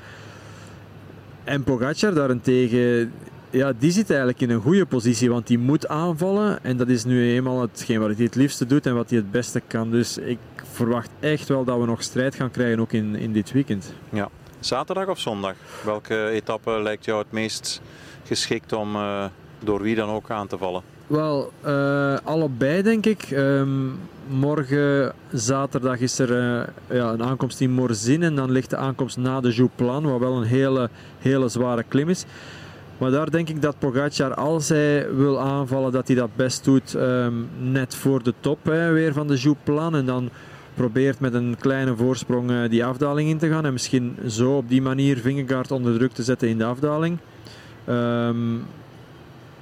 En 1.44 1.64
Pogacar 1.64 2.14
daarentegen, 2.14 3.12
ja, 3.50 3.74
die 3.80 3.92
zit 3.92 4.10
eigenlijk 4.10 4.42
in 4.42 4.50
een 4.50 4.62
goede 4.62 4.86
positie. 4.86 5.30
Want 5.30 5.48
die 5.48 5.60
moet 5.60 5.88
aanvallen. 5.88 6.64
En 6.64 6.78
dat 6.78 6.88
is 6.88 7.06
nu 7.06 7.34
eenmaal 7.34 7.62
hetgeen 7.62 8.00
wat 8.00 8.16
hij 8.16 8.26
het 8.26 8.36
liefste 8.36 8.66
doet 8.66 8.86
en 8.86 8.96
wat 8.96 9.10
hij 9.10 9.20
het 9.20 9.32
beste 9.32 9.62
kan. 9.68 9.92
Dus 9.92 10.18
ik 10.18 10.38
verwacht 10.74 11.10
echt 11.20 11.48
wel 11.48 11.64
dat 11.64 11.80
we 11.80 11.86
nog 11.86 12.04
strijd 12.04 12.36
gaan 12.36 12.52
krijgen 12.52 12.80
ook 12.80 12.94
in, 12.94 13.16
in 13.16 13.34
dit 13.34 13.52
weekend. 13.52 13.94
Ja. 14.10 14.30
Zaterdag 14.60 15.08
of 15.08 15.20
zondag? 15.20 15.56
Welke 15.86 16.28
etappe 16.28 16.82
lijkt 16.82 17.06
jou 17.06 17.20
het 17.20 17.32
meest 17.32 17.82
geschikt 18.24 18.74
om 18.74 18.96
uh, 18.96 19.26
door 19.60 19.82
wie 19.82 19.96
dan 19.96 20.10
ook 20.10 20.30
aan 20.30 20.48
te 20.48 20.58
vallen? 20.58 20.82
Wel, 21.08 21.52
uh, 21.66 22.18
allebei 22.24 22.82
denk 22.82 23.06
ik. 23.06 23.32
Um, 23.32 24.00
morgen 24.28 25.14
zaterdag 25.32 26.00
is 26.00 26.20
er 26.20 26.30
uh, 26.30 26.64
ja, 26.98 27.12
een 27.12 27.24
aankomst 27.24 27.62
in 27.62 27.72
Morzine 27.72 28.26
en 28.26 28.36
dan 28.36 28.52
ligt 28.52 28.70
de 28.70 28.78
aankomst 28.78 29.18
na 29.18 29.42
de 29.42 29.52
Jouplan, 29.52 30.04
wat 30.04 30.20
wel 30.20 30.38
een 30.38 30.48
hele, 30.48 30.90
hele 31.20 31.50
zware 31.50 31.84
klim 31.88 32.10
is. 32.10 32.26
Maar 32.98 33.12
daar 33.12 33.32
denk 33.32 33.50
ik 33.50 33.62
dat 33.62 33.80
Pogacar, 33.80 34.34
als 34.34 34.70
hij 34.70 35.16
wil 35.16 35.40
aanvallen, 35.40 35.92
dat 35.92 36.08
hij 36.08 36.16
dat 36.16 36.36
best 36.36 36.64
doet 36.64 36.94
um, 36.94 37.50
net 37.60 37.96
voor 37.96 38.24
de 38.24 38.34
top 38.40 38.66
hè, 38.66 38.92
weer 38.92 39.14
van 39.14 39.28
de 39.28 39.36
Jouplan. 39.36 39.96
En 39.96 40.06
dan 40.06 40.30
probeert 40.74 41.20
met 41.20 41.34
een 41.34 41.56
kleine 41.60 41.96
voorsprong 41.96 42.52
uh, 42.52 42.70
die 42.70 42.86
afdaling 42.86 43.30
in 43.30 43.38
te 43.38 43.50
gaan. 43.50 43.66
En 43.66 43.74
misschien 43.74 44.16
zo 44.28 44.58
op 44.58 44.70
die 44.70 44.82
manier 44.82 45.18
Vingegaard 45.18 45.72
onder 45.72 45.94
druk 45.94 46.12
te 46.12 46.24
zetten 46.24 46.48
in 46.48 46.58
de 46.58 46.66
afdaling. 46.66 47.18
Um, 47.90 48.66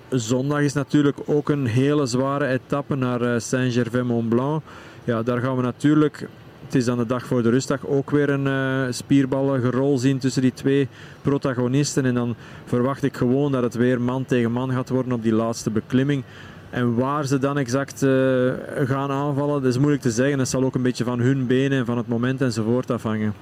zondag 0.09 0.61
is 0.61 0.73
natuurlijk 0.73 1.17
ook 1.25 1.49
een 1.49 1.65
hele 1.65 2.05
zware 2.05 2.47
etappe 2.47 2.95
naar 2.95 3.21
uh, 3.21 3.39
Saint-Gervais-Mont-Blanc. 3.39 4.63
Ja, 5.03 5.23
daar 5.23 5.39
gaan 5.39 5.55
we 5.55 5.61
natuurlijk 5.61 6.27
het 6.65 6.79
is 6.79 6.85
dan 6.85 6.97
de 6.97 7.05
dag 7.05 7.25
voor 7.25 7.43
de 7.43 7.49
rustdag 7.49 7.87
ook 7.87 8.09
weer 8.09 8.29
een 8.29 8.45
uh, 8.45 8.91
spierballengerol 8.91 9.97
zien 9.97 10.17
tussen 10.17 10.41
die 10.41 10.53
twee 10.53 10.87
protagonisten. 11.21 12.05
En 12.05 12.13
dan 12.13 12.35
verwacht 12.65 13.03
ik 13.03 13.17
gewoon 13.17 13.51
dat 13.51 13.63
het 13.63 13.75
weer 13.75 14.01
man 14.01 14.25
tegen 14.25 14.51
man 14.51 14.71
gaat 14.71 14.89
worden 14.89 15.11
op 15.11 15.23
die 15.23 15.33
laatste 15.33 15.69
beklimming. 15.69 16.23
En 16.71 16.95
waar 16.95 17.25
ze 17.25 17.39
dan 17.39 17.57
exact 17.57 18.01
uh, 18.01 18.53
gaan 18.83 19.11
aanvallen, 19.11 19.61
dat 19.61 19.71
is 19.71 19.77
moeilijk 19.77 20.01
te 20.01 20.11
zeggen. 20.11 20.39
Het 20.39 20.49
zal 20.49 20.63
ook 20.63 20.75
een 20.75 20.81
beetje 20.81 21.03
van 21.03 21.19
hun 21.19 21.47
benen 21.47 21.77
en 21.79 21.85
van 21.85 21.97
het 21.97 22.07
moment 22.07 22.41
enzovoort 22.41 22.91
afhangen. 22.91 23.33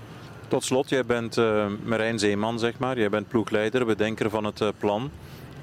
Tot 0.48 0.64
slot, 0.64 0.90
jij 0.90 1.06
bent 1.06 1.38
uh, 1.38 1.66
Marijn 1.84 2.20
Zeeman, 2.20 2.60
zeg 2.60 2.80
maar. 2.80 2.98
Jij 2.98 3.10
bent 3.10 3.28
ploegleider, 3.28 3.86
bedenker 3.86 4.30
van 4.30 4.44
het 4.44 4.62
uh, 4.62 4.68
plan. 4.80 5.10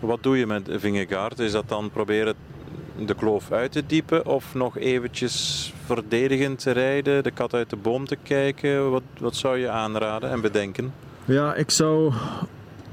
Wat 0.00 0.22
doe 0.22 0.38
je 0.38 0.46
met 0.46 0.68
Vingegaard? 0.70 1.38
Is 1.38 1.52
dat 1.52 1.68
dan 1.68 1.90
proberen 1.90 2.34
de 3.06 3.14
kloof 3.14 3.52
uit 3.52 3.72
te 3.72 3.86
diepen 3.86 4.26
of 4.26 4.54
nog 4.54 4.78
eventjes 4.78 5.72
verdedigend 5.84 6.58
te 6.58 6.70
rijden, 6.70 7.22
de 7.22 7.30
kat 7.30 7.54
uit 7.54 7.70
de 7.70 7.76
boom 7.76 8.06
te 8.06 8.16
kijken? 8.22 8.90
Wat, 8.90 9.02
wat 9.18 9.36
zou 9.36 9.58
je 9.58 9.68
aanraden 9.68 10.30
en 10.30 10.40
bedenken? 10.40 10.92
Ja, 11.24 11.54
ik 11.54 11.70
zou 11.70 12.12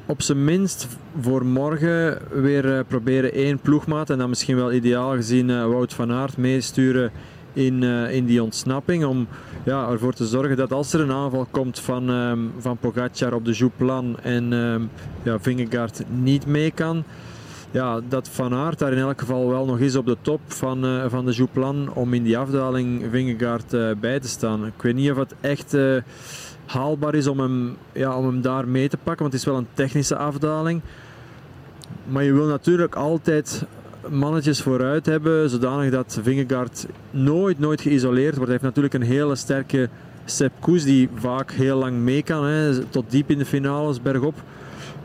op 0.06 0.22
zijn 0.22 0.44
minst 0.44 0.88
voor 1.22 1.46
morgen 1.46 2.18
weer 2.32 2.78
eh, 2.78 2.84
proberen 2.88 3.34
één 3.34 3.60
ploegmaat 3.60 4.10
en 4.10 4.18
dan 4.18 4.30
misschien 4.30 4.56
wel 4.56 4.72
ideaal 4.72 5.12
gezien 5.12 5.50
uh, 5.50 5.66
Wout 5.66 5.94
van 5.94 6.12
Aert 6.12 6.38
meesturen 6.38 7.12
in, 7.54 7.82
uh, 7.82 8.14
in 8.14 8.26
die 8.26 8.44
ontsnapping. 8.44 9.06
Om 9.06 9.28
ja, 9.66 9.90
ervoor 9.90 10.14
te 10.14 10.26
zorgen 10.26 10.58
dat 10.58 10.72
als 10.72 10.94
er 10.94 11.00
een 11.00 11.12
aanval 11.12 11.48
komt 11.52 11.80
van, 11.80 12.10
um, 12.10 12.52
van 12.58 12.78
Pogacar 12.78 13.34
op 13.34 13.46
de 13.46 13.52
Jouplan 13.52 14.20
en 14.20 14.52
um, 14.52 14.90
ja, 15.24 15.40
Vingegaard 15.40 16.04
niet 16.10 16.46
mee 16.46 16.72
kan. 16.72 17.04
Ja, 17.72 18.00
dat 18.10 18.30
Van 18.30 18.54
Aert 18.54 18.80
daar 18.80 18.92
in 18.92 18.98
elk 18.98 19.20
geval 19.20 19.50
wel 19.50 19.66
nog 19.66 19.80
is 19.80 19.96
op 19.96 20.06
de 20.06 20.18
top 20.22 20.40
van, 20.48 21.10
van 21.10 21.26
de 21.26 21.32
Jouplan 21.32 21.94
om 21.94 22.14
in 22.14 22.24
die 22.24 22.38
afdaling 22.38 23.06
Vingegaard 23.12 24.00
bij 24.00 24.20
te 24.20 24.28
staan. 24.28 24.66
Ik 24.66 24.82
weet 24.82 24.96
niet 24.96 25.12
of 25.12 25.18
het 25.18 25.36
echt 25.42 25.78
haalbaar 26.74 27.16
is 27.16 27.28
om 27.28 27.40
hem, 27.40 27.78
ja, 27.92 28.18
om 28.18 28.26
hem 28.26 28.42
daar 28.42 28.68
mee 28.68 28.90
te 28.90 28.98
pakken, 28.98 29.22
want 29.22 29.32
het 29.32 29.42
is 29.42 29.48
wel 29.48 29.58
een 29.58 29.68
technische 29.74 30.16
afdaling. 30.16 30.82
Maar 32.06 32.24
je 32.24 32.34
wil 32.34 32.48
natuurlijk 32.48 32.96
altijd 32.96 33.66
mannetjes 34.10 34.62
vooruit 34.62 35.06
hebben, 35.06 35.50
zodanig 35.50 35.92
dat 35.92 36.20
Vingegaard 36.22 36.86
nooit, 37.12 37.60
nooit 37.60 37.82
geïsoleerd 37.82 38.36
wordt. 38.36 38.52
Hij 38.52 38.60
heeft 38.62 38.76
natuurlijk 38.76 38.94
een 38.94 39.16
hele 39.16 39.36
sterke 39.36 39.90
Sepp 40.26 40.54
Koes 40.60 40.84
die 40.84 41.10
vaak 41.16 41.52
heel 41.52 41.78
lang 41.78 41.98
mee 41.98 42.24
kan, 42.24 42.46
hè, 42.46 42.80
tot 42.80 43.12
diep 43.12 43.30
in 43.30 43.38
de 43.38 43.46
finales 43.46 44.02
bergop. 44.02 44.36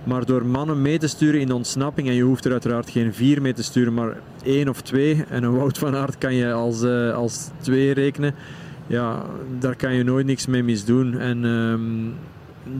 Maar 0.04 0.24
door 0.24 0.46
mannen 0.46 0.82
mee 0.82 0.98
te 0.98 1.06
sturen 1.06 1.40
in 1.40 1.46
de 1.46 1.54
ontsnapping, 1.54 2.08
en 2.08 2.14
je 2.14 2.22
hoeft 2.22 2.44
er 2.44 2.52
uiteraard 2.52 2.90
geen 2.90 3.14
vier 3.14 3.42
mee 3.42 3.52
te 3.52 3.62
sturen, 3.62 3.94
maar 3.94 4.16
één 4.42 4.68
of 4.68 4.80
twee, 4.80 5.24
en 5.28 5.42
een 5.42 5.56
Wout 5.56 5.78
van 5.78 5.96
Aert 5.96 6.18
kan 6.18 6.34
je 6.34 6.52
als, 6.52 6.82
uh, 6.82 7.14
als 7.14 7.50
twee 7.60 7.92
rekenen, 7.92 8.34
ja, 8.88 9.24
daar 9.58 9.76
kan 9.76 9.94
je 9.94 10.04
nooit 10.04 10.26
niks 10.26 10.46
mee 10.46 10.62
misdoen. 10.62 11.18
En 11.18 11.44
um, 11.44 12.14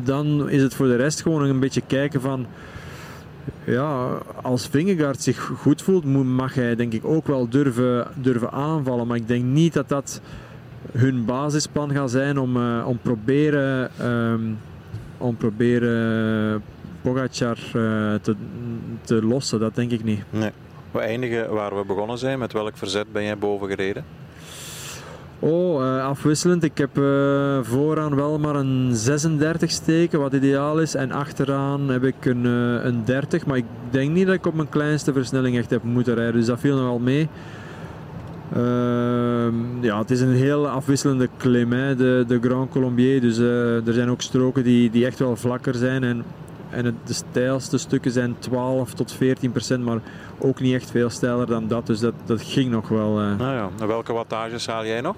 dan 0.03 0.49
is 0.49 0.63
het 0.63 0.75
voor 0.75 0.87
de 0.87 0.97
rest 0.97 1.23
gewoon 1.23 1.43
een 1.43 1.61
beetje 1.61 1.83
kijken 1.87 2.21
van 2.21 2.47
ja, 3.65 4.19
als 4.43 4.69
Vingegaard 4.69 5.23
zich 5.23 5.53
goed 5.57 5.83
voelt, 5.83 6.05
mag 6.25 6.55
hij 6.55 6.75
denk 6.75 6.93
ik 6.93 7.05
ook 7.05 7.27
wel 7.27 7.49
durven, 7.49 8.07
durven 8.15 8.51
aanvallen. 8.51 9.07
Maar 9.07 9.17
ik 9.17 9.29
denk 9.29 9.45
niet 9.45 9.73
dat 9.73 9.89
dat 9.89 10.21
hun 10.93 11.25
basisplan 11.25 11.91
gaat 11.91 12.11
zijn 12.11 12.39
om, 12.39 12.57
uh, 12.57 12.85
om 12.87 12.99
proberen, 13.03 13.91
um, 14.07 14.59
om 15.19 15.37
proberen 15.37 16.63
Pogacar 17.03 17.59
uh, 17.59 17.73
te, 18.15 18.35
te 19.03 19.23
lossen. 19.23 19.61
Dat 19.61 19.75
denk 19.75 19.91
ik 19.91 20.05
niet. 20.05 20.23
Nee. 20.31 20.51
We 20.91 20.99
eindigen 20.99 21.51
waar 21.51 21.77
we 21.77 21.85
begonnen 21.85 22.19
zijn. 22.19 22.39
Met 22.39 22.53
welk 22.53 22.77
verzet 22.77 23.13
ben 23.13 23.23
jij 23.25 23.39
boven 23.39 23.69
gereden? 23.69 24.05
Oh, 25.41 25.81
uh, 25.81 26.05
afwisselend. 26.05 26.63
Ik 26.63 26.79
heb 26.79 26.99
uh, 26.99 27.59
vooraan 27.63 28.15
wel 28.15 28.39
maar 28.39 28.55
een 28.55 28.91
36 28.93 29.71
steken, 29.71 30.21
wat 30.21 30.33
ideaal 30.33 30.81
is. 30.81 30.95
En 30.95 31.13
achteraan 31.13 31.89
heb 31.89 32.05
ik 32.05 32.25
een, 32.25 32.45
uh, 32.45 32.85
een 32.85 33.05
30. 33.05 33.47
Maar 33.47 33.57
ik 33.57 33.65
denk 33.91 34.11
niet 34.11 34.27
dat 34.27 34.35
ik 34.35 34.47
op 34.47 34.55
mijn 34.55 34.69
kleinste 34.69 35.13
versnelling 35.13 35.57
echt 35.59 35.71
heb 35.71 35.83
moeten 35.83 36.15
rijden. 36.15 36.35
Dus 36.35 36.47
dat 36.47 36.61
viel 36.61 36.77
nogal 36.77 36.99
mee. 36.99 37.29
Ehm, 38.55 39.55
ja, 39.81 39.99
het 39.99 40.11
is 40.11 40.21
een 40.21 40.35
heel 40.35 40.69
afwisselende 40.69 41.29
klim, 41.37 41.71
de, 41.71 42.25
de 42.27 42.39
Grand 42.41 42.71
Colombier. 42.71 43.21
Dus 43.21 43.39
er 43.39 43.93
zijn 43.93 44.11
ook 44.11 44.23
stroken 44.23 44.65
die, 44.65 44.91
die 44.91 45.07
echt 45.07 45.19
wel 45.19 45.37
vlakker 45.37 45.75
zijn. 45.75 46.05
En, 46.05 46.25
en 46.71 46.85
het, 46.85 46.95
de 47.05 47.13
stijlste 47.13 47.79
stukken 47.79 48.11
zijn 48.11 48.37
12 48.39 48.95
tot 48.95 49.13
14 49.13 49.51
procent. 49.51 49.85
Maar 49.85 49.99
ook 50.39 50.61
niet 50.61 50.75
echt 50.75 50.91
veel 50.91 51.11
steiler 51.11 51.47
dan 51.47 51.69
dat. 51.69 51.87
Dus 51.87 52.01
dat, 52.01 52.15
dat 52.25 52.43
ging 52.43 52.71
nog 52.71 52.89
wel. 52.89 53.23
Uh. 53.23 53.37
Nou 53.39 53.55
ja, 53.55 53.69
en 53.81 53.87
welke 53.87 54.13
wattages 54.13 54.67
haal 54.67 54.87
jij 54.87 55.01
nog? 55.01 55.17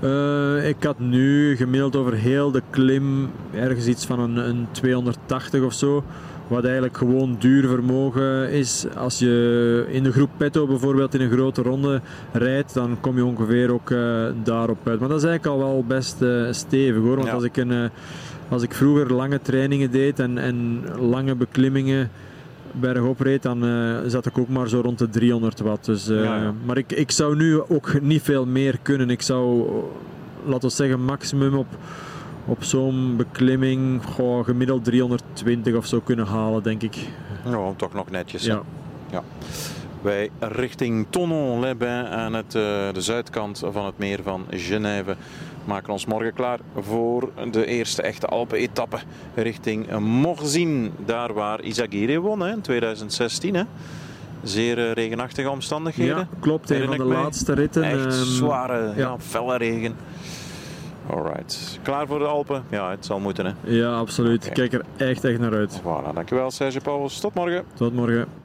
Uh, 0.00 0.68
ik 0.68 0.82
had 0.82 0.98
nu 0.98 1.56
gemiddeld 1.56 1.96
over 1.96 2.12
heel 2.12 2.50
de 2.50 2.62
klim 2.70 3.30
ergens 3.52 3.86
iets 3.86 4.06
van 4.06 4.20
een, 4.20 4.36
een 4.36 4.66
280 4.70 5.62
of 5.62 5.72
zo. 5.72 6.04
Wat 6.48 6.64
eigenlijk 6.64 6.96
gewoon 6.96 7.36
duur 7.38 7.68
vermogen 7.68 8.50
is. 8.50 8.86
Als 8.96 9.18
je 9.18 9.86
in 9.88 10.02
de 10.02 10.12
groep 10.12 10.30
Petto 10.36 10.66
bijvoorbeeld 10.66 11.14
in 11.14 11.20
een 11.20 11.30
grote 11.30 11.62
ronde 11.62 12.00
rijdt, 12.32 12.74
dan 12.74 12.96
kom 13.00 13.16
je 13.16 13.24
ongeveer 13.24 13.72
ook 13.72 13.90
uh, 13.90 14.26
daarop 14.42 14.88
uit. 14.88 15.00
Maar 15.00 15.08
dat 15.08 15.22
is 15.22 15.24
eigenlijk 15.24 15.54
al 15.62 15.72
wel 15.72 15.84
best 15.86 16.22
uh, 16.22 16.46
stevig 16.50 17.02
hoor. 17.02 17.16
Want 17.16 17.28
ja. 17.28 17.34
als, 17.34 17.44
ik 17.44 17.56
een, 17.56 17.90
als 18.48 18.62
ik 18.62 18.74
vroeger 18.74 19.12
lange 19.12 19.40
trainingen 19.42 19.90
deed 19.90 20.18
en, 20.18 20.38
en 20.38 20.82
lange 20.98 21.34
beklimmingen 21.34 22.10
bergop 22.72 23.20
reed, 23.20 23.42
dan 23.42 23.64
uh, 23.64 23.98
zat 24.06 24.26
ik 24.26 24.38
ook 24.38 24.48
maar 24.48 24.68
zo 24.68 24.80
rond 24.80 24.98
de 24.98 25.08
300 25.08 25.60
watt. 25.60 25.84
Dus, 25.84 26.08
uh, 26.08 26.24
ja, 26.24 26.36
ja. 26.36 26.54
Maar 26.64 26.78
ik, 26.78 26.92
ik 26.92 27.10
zou 27.10 27.36
nu 27.36 27.60
ook 27.60 28.00
niet 28.00 28.22
veel 28.22 28.46
meer 28.46 28.78
kunnen. 28.82 29.10
Ik 29.10 29.22
zou, 29.22 29.70
laten 30.44 30.68
we 30.68 30.74
zeggen, 30.74 31.04
maximum 31.04 31.54
op, 31.54 31.66
op 32.44 32.64
zo'n 32.64 33.16
beklimming 33.16 34.04
goh, 34.04 34.44
gemiddeld 34.44 34.84
320 34.84 35.74
of 35.74 35.86
zo 35.86 36.00
kunnen 36.00 36.26
halen, 36.26 36.62
denk 36.62 36.82
ik. 36.82 36.96
Ja, 37.44 37.72
toch 37.76 37.94
nog 37.94 38.10
netjes. 38.10 38.44
Ja. 38.44 38.62
ja. 39.10 39.22
Wij 40.02 40.30
richting 40.38 41.06
Tonon-les-Bains 41.10 42.08
aan 42.08 42.34
het, 42.34 42.54
uh, 42.54 42.62
de 42.92 43.00
zuidkant 43.00 43.62
van 43.70 43.84
het 43.84 43.98
meer 43.98 44.22
van 44.22 44.46
Genève 44.50 45.16
maken 45.64 45.92
ons 45.92 46.06
morgen 46.06 46.32
klaar 46.32 46.58
voor 46.78 47.30
de 47.50 47.66
eerste 47.66 48.02
echte 48.02 48.26
Alpen-etappe 48.26 48.98
richting 49.34 49.98
Morzine. 49.98 50.90
Daar 51.04 51.32
waar 51.32 51.60
Izagirre 51.60 52.20
won 52.20 52.40
hè, 52.40 52.52
in 52.52 52.60
2016. 52.60 53.54
Hè. 53.54 53.62
zeer 54.42 54.78
eh, 54.78 54.92
regenachtige 54.92 55.50
omstandigheden. 55.50 56.16
Ja, 56.16 56.28
klopt. 56.40 56.70
Een 56.70 56.86
van 56.86 56.96
de 56.96 57.04
mij. 57.04 57.16
laatste 57.16 57.52
ritten. 57.52 57.82
Echt 57.82 58.04
ehm, 58.04 58.10
zware, 58.10 58.86
ja. 58.86 58.94
ja. 58.96 59.18
felle 59.18 59.56
regen. 59.56 59.96
Alright. 61.10 61.78
Klaar 61.82 62.06
voor 62.06 62.18
de 62.18 62.24
Alpen? 62.24 62.64
Ja, 62.70 62.90
het 62.90 63.04
zal 63.06 63.20
moeten 63.20 63.46
hè. 63.46 63.52
Ja, 63.62 63.96
absoluut. 63.96 64.52
Kijk 64.52 64.72
er 64.72 64.84
echt, 64.96 65.24
echt 65.24 65.38
naar 65.38 65.54
uit. 65.54 65.80
Voilà, 65.80 66.14
dankjewel 66.14 66.50
Serge 66.50 66.80
Pauwels. 66.80 67.20
Tot 67.20 67.34
morgen. 67.34 67.64
Tot 67.74 67.94
morgen. 67.94 68.43